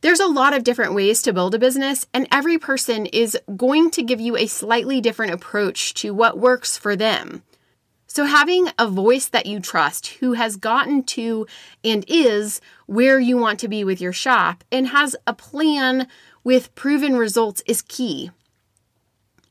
There's 0.03 0.21
a 0.21 0.27
lot 0.27 0.55
of 0.55 0.65
different 0.65 0.95
ways 0.95 1.21
to 1.23 1.33
build 1.33 1.55
a 1.55 1.59
business, 1.59 2.07
and 2.15 2.27
every 2.33 2.57
person 2.57 3.05
is 3.05 3.37
going 3.55 3.91
to 3.91 4.03
give 4.03 4.19
you 4.19 4.35
a 4.35 4.47
slightly 4.47 4.99
different 5.01 5.35
approach 5.35 5.93
to 5.95 6.15
what 6.15 6.39
works 6.39 6.79
for 6.79 6.97
them. 6.97 7.43
So, 8.07 8.25
having 8.25 8.69
a 8.79 8.89
voice 8.89 9.29
that 9.29 9.45
you 9.45 9.61
trust 9.61 10.09
who 10.09 10.33
has 10.33 10.57
gotten 10.57 11.03
to 11.05 11.47
and 11.85 12.05
is 12.09 12.63
where 12.87 13.21
you 13.21 13.37
want 13.37 13.61
to 13.61 13.69
be 13.69 13.85
with 13.85 14.01
your 14.01 14.15
shop 14.15 14.65
and 14.73 14.89
has 14.89 15.15
a 15.27 15.35
plan 15.35 16.09
with 16.43 16.75
proven 16.75 17.17
results 17.17 17.63
is 17.67 17.83
key. 17.83 18.31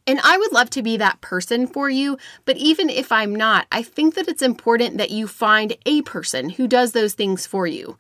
And 0.08 0.20
I 0.24 0.36
would 0.38 0.52
love 0.52 0.72
to 0.72 0.82
be 0.82 0.98
that 0.98 1.22
person 1.22 1.68
for 1.68 1.92
you, 1.92 2.18
but 2.46 2.58
even 2.58 2.90
if 2.90 3.12
I'm 3.12 3.36
not, 3.36 3.68
I 3.72 3.84
think 3.84 4.16
that 4.16 4.28
it's 4.28 4.42
important 4.42 4.98
that 4.98 5.12
you 5.12 5.28
find 5.28 5.78
a 5.86 6.02
person 6.02 6.50
who 6.50 6.68
does 6.68 6.94
those 6.94 7.14
things 7.14 7.46
for 7.46 7.68
you 7.68 7.98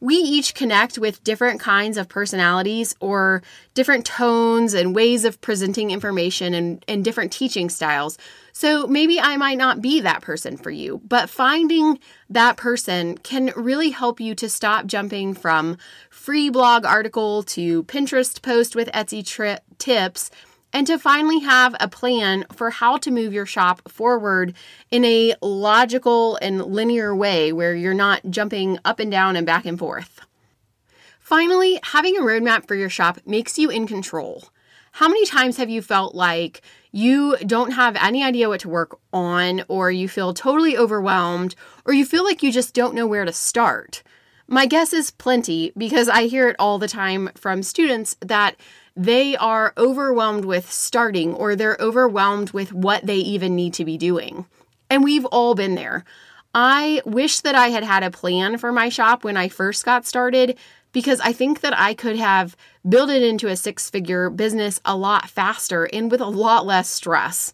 we 0.00 0.14
each 0.16 0.54
connect 0.54 0.98
with 0.98 1.24
different 1.24 1.60
kinds 1.60 1.96
of 1.96 2.08
personalities 2.08 2.94
or 3.00 3.42
different 3.74 4.04
tones 4.04 4.74
and 4.74 4.94
ways 4.94 5.24
of 5.24 5.40
presenting 5.40 5.90
information 5.90 6.54
and, 6.54 6.84
and 6.86 7.04
different 7.04 7.32
teaching 7.32 7.70
styles. 7.70 8.18
So 8.52 8.86
maybe 8.86 9.20
I 9.20 9.36
might 9.36 9.58
not 9.58 9.82
be 9.82 10.00
that 10.00 10.22
person 10.22 10.56
for 10.56 10.70
you, 10.70 11.00
but 11.06 11.28
finding 11.28 11.98
that 12.30 12.56
person 12.56 13.18
can 13.18 13.52
really 13.56 13.90
help 13.90 14.20
you 14.20 14.34
to 14.36 14.48
stop 14.48 14.86
jumping 14.86 15.34
from 15.34 15.76
free 16.10 16.48
blog 16.50 16.84
article 16.84 17.42
to 17.44 17.84
Pinterest 17.84 18.40
post 18.40 18.74
with 18.74 18.88
Etsy 18.92 19.26
tri- 19.26 19.60
tips 19.78 20.30
and 20.72 20.86
to 20.86 20.98
finally 20.98 21.40
have 21.40 21.74
a 21.80 21.88
plan 21.88 22.44
for 22.52 22.70
how 22.70 22.96
to 22.98 23.10
move 23.10 23.32
your 23.32 23.46
shop 23.46 23.88
forward 23.90 24.54
in 24.90 25.04
a 25.04 25.34
logical 25.40 26.36
and 26.36 26.64
linear 26.64 27.14
way 27.14 27.52
where 27.52 27.74
you're 27.74 27.94
not 27.94 28.22
jumping 28.30 28.78
up 28.84 28.98
and 28.98 29.10
down 29.10 29.36
and 29.36 29.46
back 29.46 29.64
and 29.64 29.78
forth. 29.78 30.20
Finally, 31.18 31.80
having 31.82 32.16
a 32.16 32.20
roadmap 32.20 32.68
for 32.68 32.74
your 32.74 32.90
shop 32.90 33.18
makes 33.26 33.58
you 33.58 33.70
in 33.70 33.86
control. 33.86 34.44
How 34.92 35.08
many 35.08 35.26
times 35.26 35.56
have 35.56 35.68
you 35.68 35.82
felt 35.82 36.14
like 36.14 36.62
you 36.92 37.36
don't 37.38 37.72
have 37.72 37.96
any 37.96 38.22
idea 38.22 38.48
what 38.48 38.60
to 38.60 38.68
work 38.68 38.98
on, 39.12 39.62
or 39.68 39.90
you 39.90 40.08
feel 40.08 40.32
totally 40.32 40.78
overwhelmed, 40.78 41.54
or 41.84 41.92
you 41.92 42.06
feel 42.06 42.24
like 42.24 42.42
you 42.42 42.50
just 42.50 42.74
don't 42.74 42.94
know 42.94 43.06
where 43.06 43.24
to 43.24 43.32
start? 43.32 44.02
My 44.48 44.66
guess 44.66 44.92
is 44.92 45.10
plenty 45.10 45.72
because 45.76 46.08
I 46.08 46.26
hear 46.26 46.48
it 46.48 46.56
all 46.58 46.78
the 46.78 46.86
time 46.88 47.30
from 47.34 47.62
students 47.62 48.16
that 48.20 48.56
they 48.94 49.36
are 49.36 49.72
overwhelmed 49.76 50.44
with 50.44 50.70
starting 50.70 51.34
or 51.34 51.56
they're 51.56 51.76
overwhelmed 51.80 52.52
with 52.52 52.72
what 52.72 53.04
they 53.04 53.16
even 53.16 53.56
need 53.56 53.74
to 53.74 53.84
be 53.84 53.98
doing. 53.98 54.46
And 54.88 55.02
we've 55.02 55.24
all 55.26 55.54
been 55.54 55.74
there. 55.74 56.04
I 56.54 57.02
wish 57.04 57.40
that 57.40 57.54
I 57.54 57.68
had 57.68 57.84
had 57.84 58.02
a 58.02 58.10
plan 58.10 58.56
for 58.56 58.72
my 58.72 58.88
shop 58.88 59.24
when 59.24 59.36
I 59.36 59.48
first 59.48 59.84
got 59.84 60.06
started 60.06 60.56
because 60.92 61.20
I 61.20 61.32
think 61.32 61.60
that 61.60 61.78
I 61.78 61.92
could 61.92 62.16
have 62.16 62.56
built 62.88 63.10
it 63.10 63.22
into 63.22 63.48
a 63.48 63.56
six 63.56 63.90
figure 63.90 64.30
business 64.30 64.80
a 64.84 64.96
lot 64.96 65.28
faster 65.28 65.84
and 65.92 66.10
with 66.10 66.20
a 66.20 66.26
lot 66.26 66.64
less 66.64 66.88
stress. 66.88 67.52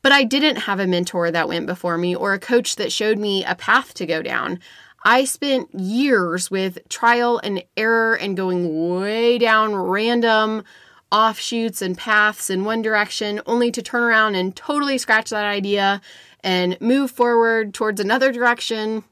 But 0.00 0.12
I 0.12 0.24
didn't 0.24 0.56
have 0.56 0.80
a 0.80 0.86
mentor 0.86 1.30
that 1.30 1.48
went 1.48 1.66
before 1.66 1.98
me 1.98 2.14
or 2.14 2.32
a 2.32 2.38
coach 2.38 2.76
that 2.76 2.92
showed 2.92 3.18
me 3.18 3.44
a 3.44 3.56
path 3.56 3.92
to 3.94 4.06
go 4.06 4.22
down. 4.22 4.60
I 5.04 5.24
spent 5.24 5.74
years 5.74 6.50
with 6.50 6.88
trial 6.88 7.40
and 7.42 7.62
error 7.76 8.14
and 8.14 8.36
going 8.36 8.98
way 8.98 9.38
down 9.38 9.74
random 9.74 10.64
offshoots 11.10 11.80
and 11.80 11.96
paths 11.96 12.50
in 12.50 12.64
one 12.64 12.82
direction, 12.82 13.40
only 13.46 13.70
to 13.70 13.82
turn 13.82 14.02
around 14.02 14.34
and 14.34 14.54
totally 14.54 14.98
scratch 14.98 15.30
that 15.30 15.44
idea 15.44 16.00
and 16.44 16.78
move 16.80 17.10
forward 17.10 17.74
towards 17.74 18.00
another 18.00 18.32
direction. 18.32 19.04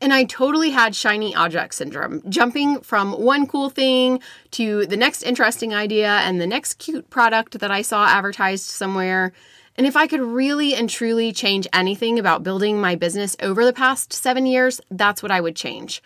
And 0.00 0.12
I 0.12 0.24
totally 0.24 0.70
had 0.70 0.96
shiny 0.96 1.34
object 1.34 1.74
syndrome, 1.74 2.22
jumping 2.28 2.80
from 2.80 3.12
one 3.12 3.46
cool 3.46 3.70
thing 3.70 4.20
to 4.52 4.86
the 4.86 4.96
next 4.96 5.22
interesting 5.22 5.74
idea 5.74 6.08
and 6.08 6.40
the 6.40 6.46
next 6.46 6.74
cute 6.74 7.10
product 7.10 7.58
that 7.60 7.70
I 7.70 7.82
saw 7.82 8.06
advertised 8.06 8.64
somewhere. 8.64 9.32
And 9.76 9.86
if 9.86 9.96
I 9.96 10.06
could 10.06 10.20
really 10.20 10.74
and 10.74 10.90
truly 10.90 11.32
change 11.32 11.66
anything 11.72 12.18
about 12.18 12.42
building 12.42 12.80
my 12.80 12.96
business 12.96 13.36
over 13.40 13.64
the 13.64 13.72
past 13.72 14.12
seven 14.12 14.46
years, 14.46 14.80
that's 14.90 15.22
what 15.22 15.32
I 15.32 15.40
would 15.40 15.56
change. 15.56 16.02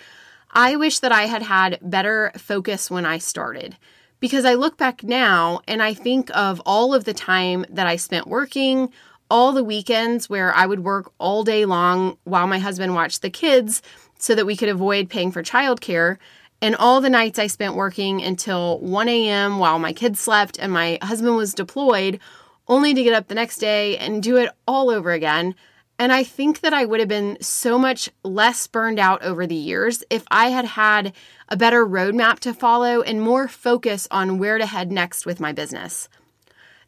I 0.52 0.76
wish 0.76 1.00
that 1.00 1.12
I 1.12 1.22
had 1.22 1.42
had 1.42 1.78
better 1.82 2.30
focus 2.36 2.90
when 2.90 3.04
I 3.04 3.18
started 3.18 3.76
because 4.20 4.44
I 4.44 4.54
look 4.54 4.76
back 4.76 5.02
now 5.02 5.60
and 5.66 5.82
I 5.82 5.94
think 5.94 6.30
of 6.34 6.60
all 6.64 6.94
of 6.94 7.04
the 7.04 7.12
time 7.12 7.66
that 7.68 7.86
I 7.86 7.96
spent 7.96 8.28
working, 8.28 8.92
all 9.28 9.52
the 9.52 9.64
weekends 9.64 10.30
where 10.30 10.54
I 10.54 10.66
would 10.66 10.84
work 10.84 11.12
all 11.18 11.42
day 11.42 11.64
long 11.64 12.16
while 12.24 12.46
my 12.46 12.58
husband 12.58 12.94
watched 12.94 13.22
the 13.22 13.30
kids 13.30 13.82
so 14.18 14.34
that 14.34 14.46
we 14.46 14.56
could 14.56 14.68
avoid 14.68 15.10
paying 15.10 15.32
for 15.32 15.42
childcare. 15.42 16.18
And 16.62 16.76
all 16.76 17.00
the 17.00 17.10
nights 17.10 17.38
I 17.38 17.48
spent 17.48 17.74
working 17.74 18.22
until 18.22 18.78
1 18.78 19.08
a.m. 19.08 19.58
while 19.58 19.78
my 19.78 19.92
kids 19.92 20.20
slept 20.20 20.58
and 20.58 20.72
my 20.72 20.98
husband 21.02 21.36
was 21.36 21.52
deployed, 21.52 22.20
only 22.68 22.94
to 22.94 23.02
get 23.02 23.14
up 23.14 23.28
the 23.28 23.34
next 23.34 23.58
day 23.58 23.96
and 23.98 24.22
do 24.22 24.36
it 24.36 24.50
all 24.66 24.90
over 24.90 25.12
again. 25.12 25.54
And 25.98 26.12
I 26.12 26.24
think 26.24 26.60
that 26.60 26.74
I 26.74 26.84
would 26.84 27.00
have 27.00 27.08
been 27.08 27.38
so 27.40 27.78
much 27.78 28.10
less 28.24 28.66
burned 28.66 28.98
out 28.98 29.22
over 29.22 29.46
the 29.46 29.54
years 29.54 30.02
if 30.10 30.24
I 30.30 30.48
had 30.48 30.64
had 30.64 31.12
a 31.48 31.56
better 31.56 31.86
roadmap 31.86 32.40
to 32.40 32.54
follow 32.54 33.02
and 33.02 33.22
more 33.22 33.46
focus 33.46 34.08
on 34.10 34.38
where 34.38 34.58
to 34.58 34.66
head 34.66 34.90
next 34.90 35.24
with 35.24 35.38
my 35.38 35.52
business. 35.52 36.08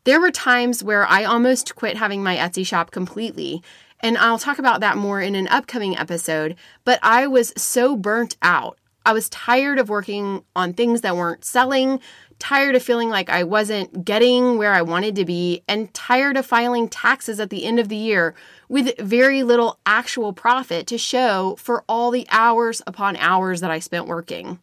There 0.04 0.20
were 0.20 0.30
times 0.30 0.82
where 0.82 1.06
I 1.06 1.24
almost 1.24 1.74
quit 1.74 1.96
having 1.96 2.22
my 2.22 2.36
Etsy 2.36 2.66
shop 2.66 2.90
completely, 2.90 3.62
and 4.00 4.18
I'll 4.18 4.38
talk 4.38 4.58
about 4.58 4.80
that 4.80 4.96
more 4.96 5.20
in 5.20 5.34
an 5.34 5.48
upcoming 5.48 5.96
episode, 5.96 6.56
but 6.84 6.98
I 7.02 7.26
was 7.26 7.52
so 7.56 7.96
burnt 7.96 8.36
out. 8.42 8.78
I 9.04 9.12
was 9.12 9.28
tired 9.28 9.78
of 9.78 9.88
working 9.88 10.44
on 10.56 10.72
things 10.72 11.02
that 11.02 11.16
weren't 11.16 11.44
selling, 11.44 12.00
tired 12.38 12.74
of 12.74 12.82
feeling 12.82 13.08
like 13.08 13.30
I 13.30 13.44
wasn't 13.44 14.04
getting 14.04 14.58
where 14.58 14.72
I 14.72 14.82
wanted 14.82 15.16
to 15.16 15.24
be, 15.24 15.62
and 15.68 15.92
tired 15.94 16.36
of 16.36 16.46
filing 16.46 16.88
taxes 16.88 17.40
at 17.40 17.50
the 17.50 17.64
end 17.64 17.78
of 17.78 17.88
the 17.88 17.96
year 17.96 18.34
with 18.68 18.98
very 18.98 19.42
little 19.42 19.78
actual 19.86 20.32
profit 20.32 20.86
to 20.88 20.98
show 20.98 21.56
for 21.58 21.84
all 21.88 22.10
the 22.10 22.26
hours 22.30 22.82
upon 22.86 23.16
hours 23.16 23.60
that 23.60 23.70
I 23.70 23.78
spent 23.78 24.06
working. 24.06 24.58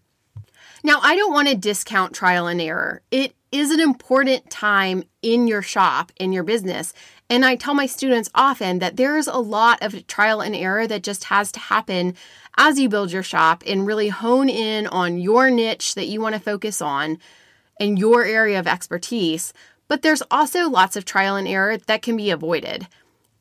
Now, 0.84 1.00
I 1.02 1.16
don't 1.16 1.32
want 1.32 1.48
to 1.48 1.56
discount 1.56 2.14
trial 2.14 2.48
and 2.48 2.60
error. 2.60 3.02
It 3.10 3.34
is 3.54 3.72
an 3.72 3.80
important 3.80 4.50
time 4.50 5.04
in 5.22 5.48
your 5.48 5.62
shop, 5.62 6.12
in 6.18 6.34
your 6.34 6.44
business. 6.44 6.94
And 7.30 7.46
I 7.46 7.56
tell 7.56 7.74
my 7.74 7.86
students 7.86 8.30
often 8.36 8.80
that 8.80 8.98
there's 8.98 9.28
a 9.28 9.38
lot 9.38 9.82
of 9.82 10.08
trial 10.08 10.42
and 10.42 10.56
error 10.56 10.88
that 10.88 11.04
just 11.04 11.26
has 11.26 11.52
to 11.54 11.60
happen 11.60 12.16
as 12.58 12.80
you 12.80 12.90
build 12.90 13.12
your 13.12 13.24
shop 13.24 13.64
and 13.66 13.88
really 13.88 14.10
hone 14.10 14.50
in 14.50 14.88
on 14.88 15.18
your 15.18 15.50
niche 15.50 15.96
that 15.96 16.08
you 16.08 16.20
want 16.20 16.36
to 16.36 16.42
focus 16.42 16.82
on 16.82 17.18
in 17.80 17.98
your 17.98 18.24
area 18.24 18.60
of 18.60 18.68
expertise, 18.68 19.54
but 19.88 20.02
there's 20.02 20.24
also 20.32 20.70
lots 20.70 20.96
of 20.96 21.06
trial 21.06 21.36
and 21.36 21.48
error 21.48 21.78
that 21.78 22.02
can 22.02 22.18
be 22.18 22.30
avoided. 22.30 22.88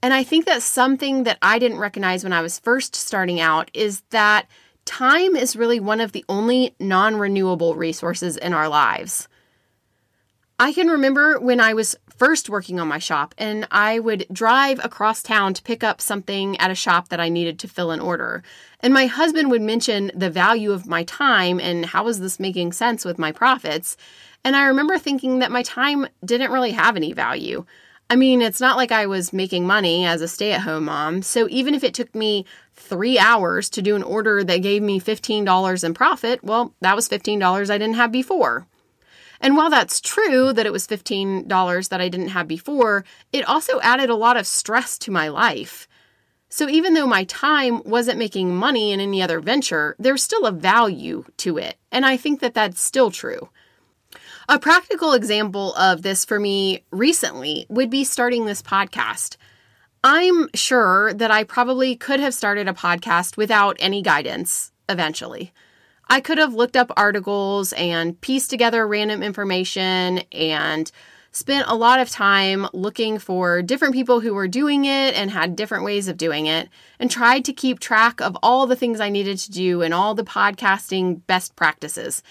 And 0.02 0.12
I 0.12 0.24
think 0.24 0.46
that 0.46 0.62
something 0.62 1.22
that 1.24 1.38
I 1.40 1.58
didn't 1.58 1.78
recognize 1.78 2.24
when 2.24 2.32
I 2.32 2.42
was 2.42 2.58
first 2.58 2.96
starting 2.96 3.40
out 3.40 3.70
is 3.72 4.02
that 4.10 4.48
time 4.84 5.36
is 5.36 5.54
really 5.54 5.78
one 5.78 6.00
of 6.00 6.12
the 6.12 6.24
only 6.28 6.74
non 6.80 7.16
renewable 7.16 7.74
resources 7.74 8.36
in 8.36 8.52
our 8.52 8.68
lives. 8.68 9.28
I 10.58 10.72
can 10.72 10.88
remember 10.88 11.40
when 11.40 11.60
I 11.60 11.74
was 11.74 11.96
first 12.16 12.48
working 12.48 12.78
on 12.78 12.88
my 12.88 12.98
shop, 12.98 13.34
and 13.38 13.66
I 13.70 13.98
would 13.98 14.26
drive 14.32 14.80
across 14.84 15.22
town 15.22 15.54
to 15.54 15.62
pick 15.62 15.82
up 15.82 16.00
something 16.00 16.56
at 16.58 16.70
a 16.70 16.74
shop 16.74 17.08
that 17.08 17.20
I 17.20 17.28
needed 17.28 17.58
to 17.60 17.68
fill 17.68 17.90
an 17.90 18.00
order. 18.00 18.42
And 18.80 18.92
my 18.92 19.06
husband 19.06 19.50
would 19.50 19.62
mention 19.62 20.10
the 20.14 20.30
value 20.30 20.72
of 20.72 20.86
my 20.86 21.04
time 21.04 21.60
and 21.60 21.86
how 21.86 22.08
is 22.08 22.20
this 22.20 22.40
making 22.40 22.72
sense 22.72 23.04
with 23.04 23.18
my 23.18 23.32
profits. 23.32 23.96
And 24.44 24.56
I 24.56 24.66
remember 24.66 24.98
thinking 24.98 25.38
that 25.38 25.52
my 25.52 25.62
time 25.62 26.06
didn't 26.24 26.52
really 26.52 26.72
have 26.72 26.96
any 26.96 27.12
value. 27.12 27.64
I 28.10 28.16
mean, 28.16 28.42
it's 28.42 28.60
not 28.60 28.76
like 28.76 28.92
I 28.92 29.06
was 29.06 29.32
making 29.32 29.66
money 29.66 30.04
as 30.04 30.20
a 30.20 30.28
stay 30.28 30.52
at 30.52 30.60
home 30.60 30.84
mom. 30.84 31.22
So 31.22 31.48
even 31.48 31.74
if 31.74 31.82
it 31.82 31.94
took 31.94 32.14
me 32.14 32.44
three 32.74 33.18
hours 33.18 33.70
to 33.70 33.80
do 33.82 33.96
an 33.96 34.02
order 34.02 34.44
that 34.44 34.58
gave 34.58 34.82
me 34.82 35.00
$15 35.00 35.84
in 35.84 35.94
profit, 35.94 36.44
well, 36.44 36.74
that 36.80 36.94
was 36.94 37.08
$15 37.08 37.70
I 37.70 37.78
didn't 37.78 37.94
have 37.94 38.12
before. 38.12 38.66
And 39.42 39.56
while 39.56 39.70
that's 39.70 40.00
true 40.00 40.52
that 40.52 40.66
it 40.66 40.72
was 40.72 40.86
$15 40.86 41.88
that 41.88 42.00
I 42.00 42.08
didn't 42.08 42.28
have 42.28 42.46
before, 42.46 43.04
it 43.32 43.46
also 43.48 43.80
added 43.80 44.08
a 44.08 44.14
lot 44.14 44.36
of 44.36 44.46
stress 44.46 44.96
to 44.98 45.10
my 45.10 45.28
life. 45.28 45.88
So 46.48 46.68
even 46.68 46.94
though 46.94 47.06
my 47.06 47.24
time 47.24 47.82
wasn't 47.82 48.18
making 48.18 48.54
money 48.54 48.92
in 48.92 49.00
any 49.00 49.20
other 49.20 49.40
venture, 49.40 49.96
there's 49.98 50.22
still 50.22 50.46
a 50.46 50.52
value 50.52 51.24
to 51.38 51.58
it. 51.58 51.76
And 51.90 52.06
I 52.06 52.16
think 52.16 52.40
that 52.40 52.54
that's 52.54 52.80
still 52.80 53.10
true. 53.10 53.48
A 54.48 54.58
practical 54.58 55.12
example 55.12 55.74
of 55.74 56.02
this 56.02 56.24
for 56.24 56.38
me 56.38 56.84
recently 56.90 57.66
would 57.68 57.90
be 57.90 58.04
starting 58.04 58.44
this 58.44 58.62
podcast. 58.62 59.36
I'm 60.04 60.48
sure 60.54 61.14
that 61.14 61.30
I 61.30 61.44
probably 61.44 61.96
could 61.96 62.20
have 62.20 62.34
started 62.34 62.68
a 62.68 62.74
podcast 62.74 63.36
without 63.36 63.76
any 63.80 64.02
guidance 64.02 64.72
eventually. 64.88 65.52
I 66.12 66.20
could 66.20 66.36
have 66.36 66.52
looked 66.52 66.76
up 66.76 66.92
articles 66.94 67.72
and 67.72 68.20
pieced 68.20 68.50
together 68.50 68.86
random 68.86 69.22
information 69.22 70.18
and 70.30 70.92
spent 71.30 71.66
a 71.68 71.74
lot 71.74 72.00
of 72.00 72.10
time 72.10 72.66
looking 72.74 73.18
for 73.18 73.62
different 73.62 73.94
people 73.94 74.20
who 74.20 74.34
were 74.34 74.46
doing 74.46 74.84
it 74.84 75.14
and 75.14 75.30
had 75.30 75.56
different 75.56 75.84
ways 75.84 76.08
of 76.08 76.18
doing 76.18 76.44
it 76.44 76.68
and 76.98 77.10
tried 77.10 77.46
to 77.46 77.54
keep 77.54 77.80
track 77.80 78.20
of 78.20 78.36
all 78.42 78.66
the 78.66 78.76
things 78.76 79.00
I 79.00 79.08
needed 79.08 79.38
to 79.38 79.50
do 79.50 79.80
and 79.80 79.94
all 79.94 80.14
the 80.14 80.22
podcasting 80.22 81.22
best 81.26 81.56
practices. 81.56 82.22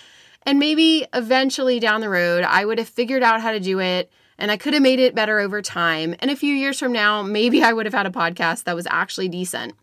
And 0.44 0.60
maybe 0.60 1.08
eventually 1.12 1.80
down 1.80 2.02
the 2.02 2.10
road, 2.10 2.44
I 2.44 2.64
would 2.64 2.78
have 2.78 2.88
figured 2.88 3.24
out 3.24 3.42
how 3.42 3.52
to 3.52 3.60
do 3.60 3.80
it 3.80 4.12
and 4.38 4.52
I 4.52 4.58
could 4.58 4.76
have 4.76 4.84
made 4.84 5.00
it 5.00 5.16
better 5.16 5.40
over 5.40 5.60
time. 5.64 6.14
And 6.20 6.30
a 6.30 6.36
few 6.36 6.54
years 6.54 6.78
from 6.78 6.92
now, 6.92 7.24
maybe 7.24 7.64
I 7.64 7.74
would 7.74 7.88
have 7.88 7.96
had 7.96 8.06
a 8.06 8.12
podcast 8.12 8.66
that 8.66 8.76
was 8.76 8.86
actually 8.92 9.30
decent. 9.30 9.74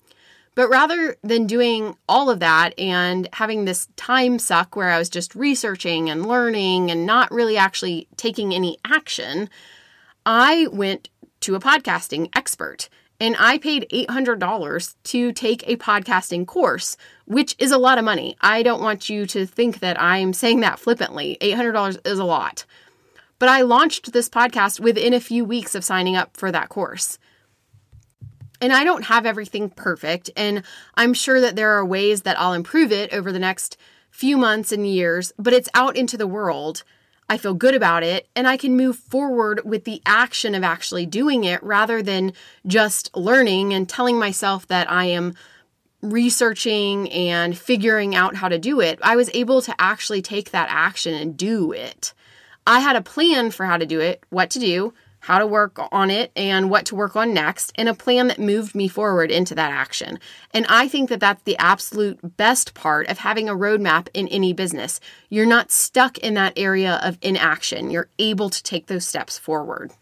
But 0.58 0.70
rather 0.70 1.14
than 1.22 1.46
doing 1.46 1.96
all 2.08 2.28
of 2.30 2.40
that 2.40 2.76
and 2.76 3.28
having 3.32 3.64
this 3.64 3.86
time 3.94 4.40
suck 4.40 4.74
where 4.74 4.90
I 4.90 4.98
was 4.98 5.08
just 5.08 5.36
researching 5.36 6.10
and 6.10 6.26
learning 6.26 6.90
and 6.90 7.06
not 7.06 7.30
really 7.30 7.56
actually 7.56 8.08
taking 8.16 8.52
any 8.52 8.76
action, 8.84 9.50
I 10.26 10.66
went 10.72 11.10
to 11.42 11.54
a 11.54 11.60
podcasting 11.60 12.28
expert 12.34 12.88
and 13.20 13.36
I 13.38 13.58
paid 13.58 13.86
$800 13.92 14.96
to 15.04 15.32
take 15.32 15.62
a 15.68 15.76
podcasting 15.76 16.44
course, 16.44 16.96
which 17.26 17.54
is 17.60 17.70
a 17.70 17.78
lot 17.78 17.98
of 17.98 18.04
money. 18.04 18.36
I 18.40 18.64
don't 18.64 18.82
want 18.82 19.08
you 19.08 19.26
to 19.26 19.46
think 19.46 19.78
that 19.78 20.02
I'm 20.02 20.32
saying 20.32 20.58
that 20.62 20.80
flippantly. 20.80 21.38
$800 21.40 22.04
is 22.04 22.18
a 22.18 22.24
lot. 22.24 22.64
But 23.38 23.48
I 23.48 23.60
launched 23.60 24.12
this 24.12 24.28
podcast 24.28 24.80
within 24.80 25.14
a 25.14 25.20
few 25.20 25.44
weeks 25.44 25.76
of 25.76 25.84
signing 25.84 26.16
up 26.16 26.36
for 26.36 26.50
that 26.50 26.68
course. 26.68 27.16
And 28.60 28.72
I 28.72 28.84
don't 28.84 29.04
have 29.04 29.24
everything 29.24 29.70
perfect, 29.70 30.30
and 30.36 30.64
I'm 30.96 31.14
sure 31.14 31.40
that 31.40 31.54
there 31.54 31.72
are 31.74 31.84
ways 31.84 32.22
that 32.22 32.38
I'll 32.40 32.54
improve 32.54 32.90
it 32.90 33.12
over 33.12 33.30
the 33.30 33.38
next 33.38 33.76
few 34.10 34.36
months 34.36 34.72
and 34.72 34.86
years, 34.86 35.32
but 35.38 35.52
it's 35.52 35.68
out 35.74 35.96
into 35.96 36.16
the 36.16 36.26
world. 36.26 36.82
I 37.28 37.36
feel 37.36 37.54
good 37.54 37.74
about 37.74 38.02
it 38.02 38.26
and 38.34 38.48
I 38.48 38.56
can 38.56 38.76
move 38.76 38.96
forward 38.96 39.60
with 39.64 39.84
the 39.84 40.00
action 40.06 40.54
of 40.54 40.64
actually 40.64 41.04
doing 41.04 41.44
it 41.44 41.62
rather 41.62 42.02
than 42.02 42.32
just 42.66 43.14
learning 43.14 43.74
and 43.74 43.86
telling 43.88 44.18
myself 44.18 44.66
that 44.68 44.90
I 44.90 45.04
am 45.06 45.34
researching 46.00 47.10
and 47.10 47.56
figuring 47.56 48.14
out 48.14 48.36
how 48.36 48.48
to 48.48 48.58
do 48.58 48.80
it. 48.80 48.98
I 49.02 49.16
was 49.16 49.30
able 49.34 49.60
to 49.62 49.74
actually 49.78 50.22
take 50.22 50.52
that 50.52 50.68
action 50.70 51.12
and 51.12 51.36
do 51.36 51.72
it. 51.72 52.14
I 52.66 52.80
had 52.80 52.96
a 52.96 53.02
plan 53.02 53.50
for 53.50 53.66
how 53.66 53.76
to 53.76 53.86
do 53.86 54.00
it, 54.00 54.22
what 54.30 54.50
to 54.50 54.58
do, 54.58 54.94
how 55.20 55.38
to 55.38 55.46
work 55.46 55.78
on 55.92 56.10
it 56.10 56.30
and 56.37 56.70
what 56.70 56.87
to 56.87 56.94
work 56.96 57.16
on 57.16 57.34
next, 57.34 57.72
and 57.76 57.88
a 57.88 57.94
plan 57.94 58.28
that 58.28 58.38
moved 58.38 58.75
me 58.75 58.88
forward 58.88 59.30
into 59.30 59.54
that 59.54 59.72
action. 59.72 60.18
And 60.52 60.66
I 60.68 60.88
think 60.88 61.08
that 61.08 61.20
that's 61.20 61.42
the 61.42 61.58
absolute 61.58 62.18
best 62.37 62.75
part 62.75 63.08
of 63.08 63.18
having 63.18 63.48
a 63.48 63.54
roadmap 63.54 64.08
in 64.14 64.28
any 64.28 64.52
business. 64.52 65.00
You're 65.28 65.46
not 65.46 65.70
stuck 65.70 66.18
in 66.18 66.34
that 66.34 66.54
area 66.56 67.00
of 67.02 67.18
inaction, 67.22 67.90
you're 67.90 68.08
able 68.18 68.50
to 68.50 68.62
take 68.62 68.87
those 68.87 69.06
steps 69.06 69.38
forward. 69.38 69.92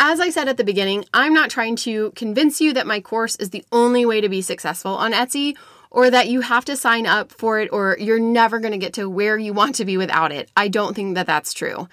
As 0.00 0.20
I 0.20 0.30
said 0.30 0.46
at 0.46 0.56
the 0.56 0.64
beginning, 0.64 1.04
I'm 1.12 1.34
not 1.34 1.50
trying 1.50 1.74
to 1.76 2.12
convince 2.12 2.60
you 2.60 2.72
that 2.74 2.86
my 2.86 3.00
course 3.00 3.34
is 3.36 3.50
the 3.50 3.64
only 3.72 4.06
way 4.06 4.20
to 4.20 4.28
be 4.28 4.42
successful 4.42 4.94
on 4.94 5.12
Etsy 5.12 5.56
or 5.90 6.08
that 6.10 6.28
you 6.28 6.40
have 6.40 6.64
to 6.66 6.76
sign 6.76 7.04
up 7.04 7.32
for 7.32 7.58
it 7.58 7.70
or 7.72 7.96
you're 7.98 8.20
never 8.20 8.60
going 8.60 8.72
to 8.72 8.78
get 8.78 8.92
to 8.94 9.10
where 9.10 9.36
you 9.36 9.52
want 9.52 9.74
to 9.76 9.84
be 9.84 9.96
without 9.96 10.30
it. 10.30 10.50
I 10.56 10.68
don't 10.68 10.94
think 10.94 11.16
that 11.16 11.26
that's 11.26 11.52
true. 11.52 11.88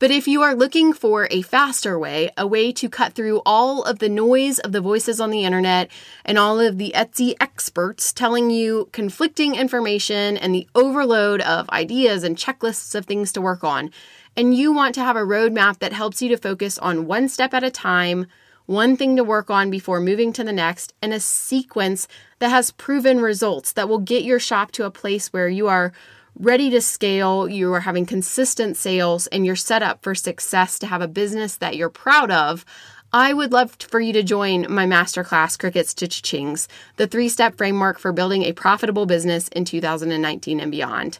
But 0.00 0.10
if 0.10 0.26
you 0.26 0.40
are 0.40 0.54
looking 0.54 0.94
for 0.94 1.28
a 1.30 1.42
faster 1.42 1.98
way, 1.98 2.30
a 2.38 2.46
way 2.46 2.72
to 2.72 2.88
cut 2.88 3.12
through 3.12 3.42
all 3.44 3.82
of 3.82 3.98
the 3.98 4.08
noise 4.08 4.58
of 4.58 4.72
the 4.72 4.80
voices 4.80 5.20
on 5.20 5.28
the 5.28 5.44
internet 5.44 5.90
and 6.24 6.38
all 6.38 6.58
of 6.58 6.78
the 6.78 6.94
Etsy 6.96 7.34
experts 7.38 8.10
telling 8.10 8.48
you 8.48 8.88
conflicting 8.92 9.54
information 9.54 10.38
and 10.38 10.54
the 10.54 10.66
overload 10.74 11.42
of 11.42 11.68
ideas 11.68 12.24
and 12.24 12.38
checklists 12.38 12.94
of 12.94 13.04
things 13.04 13.30
to 13.32 13.42
work 13.42 13.62
on, 13.62 13.90
and 14.38 14.56
you 14.56 14.72
want 14.72 14.94
to 14.94 15.04
have 15.04 15.16
a 15.16 15.20
roadmap 15.20 15.80
that 15.80 15.92
helps 15.92 16.22
you 16.22 16.30
to 16.30 16.38
focus 16.38 16.78
on 16.78 17.06
one 17.06 17.28
step 17.28 17.52
at 17.52 17.62
a 17.62 17.70
time, 17.70 18.26
one 18.64 18.96
thing 18.96 19.16
to 19.16 19.24
work 19.24 19.50
on 19.50 19.70
before 19.70 20.00
moving 20.00 20.32
to 20.32 20.42
the 20.42 20.52
next, 20.52 20.94
and 21.02 21.12
a 21.12 21.20
sequence 21.20 22.08
that 22.38 22.48
has 22.48 22.70
proven 22.70 23.20
results 23.20 23.72
that 23.72 23.88
will 23.88 23.98
get 23.98 24.24
your 24.24 24.40
shop 24.40 24.72
to 24.72 24.86
a 24.86 24.90
place 24.90 25.30
where 25.30 25.48
you 25.48 25.68
are 25.68 25.92
ready 26.38 26.70
to 26.70 26.80
scale, 26.80 27.48
you 27.48 27.72
are 27.72 27.80
having 27.80 28.06
consistent 28.06 28.76
sales, 28.76 29.26
and 29.28 29.44
you're 29.44 29.56
set 29.56 29.82
up 29.82 30.02
for 30.02 30.14
success 30.14 30.78
to 30.78 30.86
have 30.86 31.02
a 31.02 31.08
business 31.08 31.56
that 31.56 31.76
you're 31.76 31.90
proud 31.90 32.30
of, 32.30 32.64
I 33.12 33.32
would 33.32 33.50
love 33.50 33.74
for 33.80 34.00
you 34.00 34.12
to 34.12 34.22
join 34.22 34.72
my 34.72 34.86
masterclass, 34.86 35.58
Crickets 35.58 35.94
to 35.94 36.06
Cha-Chings, 36.06 36.68
the 36.96 37.08
three 37.08 37.28
step 37.28 37.56
framework 37.56 37.98
for 37.98 38.12
building 38.12 38.44
a 38.44 38.52
profitable 38.52 39.04
business 39.04 39.48
in 39.48 39.64
2019 39.64 40.60
and 40.60 40.70
beyond. 40.70 41.18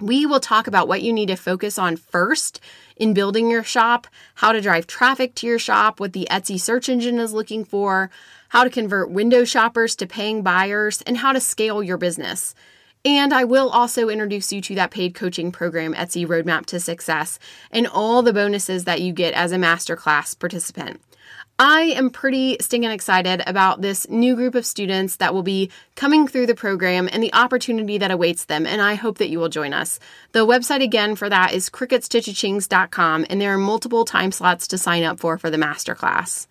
We 0.00 0.24
will 0.24 0.40
talk 0.40 0.66
about 0.66 0.88
what 0.88 1.02
you 1.02 1.12
need 1.12 1.28
to 1.28 1.36
focus 1.36 1.78
on 1.78 1.96
first 1.96 2.60
in 2.96 3.12
building 3.12 3.50
your 3.50 3.62
shop, 3.62 4.06
how 4.36 4.52
to 4.52 4.60
drive 4.60 4.86
traffic 4.86 5.34
to 5.36 5.46
your 5.46 5.58
shop, 5.58 6.00
what 6.00 6.14
the 6.14 6.28
Etsy 6.30 6.58
search 6.58 6.88
engine 6.88 7.18
is 7.18 7.32
looking 7.34 7.64
for, 7.64 8.10
how 8.50 8.64
to 8.64 8.70
convert 8.70 9.10
window 9.10 9.44
shoppers 9.44 9.96
to 9.96 10.06
paying 10.06 10.42
buyers, 10.42 11.02
and 11.02 11.18
how 11.18 11.32
to 11.32 11.40
scale 11.40 11.82
your 11.82 11.98
business. 11.98 12.54
And 13.06 13.32
I 13.32 13.44
will 13.44 13.68
also 13.68 14.08
introduce 14.08 14.52
you 14.52 14.60
to 14.62 14.74
that 14.74 14.90
paid 14.90 15.14
coaching 15.14 15.52
program, 15.52 15.94
Etsy 15.94 16.26
Roadmap 16.26 16.66
to 16.66 16.80
Success, 16.80 17.38
and 17.70 17.86
all 17.86 18.20
the 18.20 18.32
bonuses 18.32 18.82
that 18.82 19.00
you 19.00 19.12
get 19.12 19.32
as 19.32 19.52
a 19.52 19.56
masterclass 19.56 20.36
participant. 20.36 21.00
I 21.56 21.82
am 21.82 22.10
pretty 22.10 22.56
stinking 22.60 22.90
excited 22.90 23.44
about 23.46 23.80
this 23.80 24.08
new 24.10 24.34
group 24.34 24.56
of 24.56 24.66
students 24.66 25.16
that 25.16 25.32
will 25.32 25.44
be 25.44 25.70
coming 25.94 26.26
through 26.26 26.46
the 26.46 26.56
program 26.56 27.08
and 27.12 27.22
the 27.22 27.32
opportunity 27.32 27.96
that 27.96 28.10
awaits 28.10 28.46
them, 28.46 28.66
and 28.66 28.82
I 28.82 28.94
hope 28.94 29.18
that 29.18 29.28
you 29.28 29.38
will 29.38 29.48
join 29.50 29.72
us. 29.72 30.00
The 30.32 30.44
website 30.44 30.82
again 30.82 31.14
for 31.14 31.28
that 31.28 31.54
is 31.54 31.70
cricketstochachings.com, 31.70 33.26
and 33.30 33.40
there 33.40 33.54
are 33.54 33.58
multiple 33.58 34.04
time 34.04 34.32
slots 34.32 34.66
to 34.66 34.78
sign 34.78 35.04
up 35.04 35.20
for 35.20 35.38
for 35.38 35.48
the 35.48 35.58
masterclass. 35.58 36.48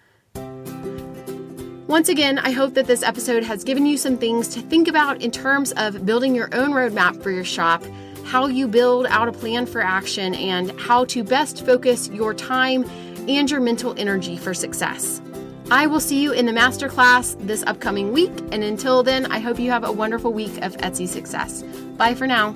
Once 1.95 2.09
again, 2.09 2.37
I 2.39 2.51
hope 2.51 2.73
that 2.73 2.87
this 2.87 3.03
episode 3.03 3.41
has 3.45 3.63
given 3.63 3.85
you 3.85 3.97
some 3.97 4.17
things 4.17 4.49
to 4.49 4.59
think 4.59 4.89
about 4.89 5.21
in 5.21 5.31
terms 5.31 5.71
of 5.77 6.05
building 6.05 6.35
your 6.35 6.49
own 6.53 6.71
roadmap 6.71 7.23
for 7.23 7.31
your 7.31 7.45
shop, 7.45 7.81
how 8.25 8.47
you 8.47 8.67
build 8.67 9.05
out 9.05 9.29
a 9.29 9.31
plan 9.31 9.65
for 9.65 9.79
action, 9.79 10.35
and 10.35 10.77
how 10.77 11.05
to 11.05 11.23
best 11.23 11.65
focus 11.65 12.09
your 12.09 12.33
time 12.33 12.83
and 13.29 13.49
your 13.49 13.61
mental 13.61 13.95
energy 13.97 14.35
for 14.35 14.53
success. 14.53 15.21
I 15.71 15.87
will 15.87 16.01
see 16.01 16.21
you 16.21 16.33
in 16.33 16.45
the 16.45 16.51
masterclass 16.51 17.37
this 17.47 17.63
upcoming 17.63 18.11
week, 18.11 18.33
and 18.51 18.61
until 18.61 19.01
then, 19.01 19.27
I 19.27 19.39
hope 19.39 19.57
you 19.57 19.71
have 19.71 19.85
a 19.85 19.91
wonderful 19.93 20.33
week 20.33 20.57
of 20.63 20.75
Etsy 20.79 21.07
success. 21.07 21.63
Bye 21.95 22.13
for 22.13 22.27
now. 22.27 22.53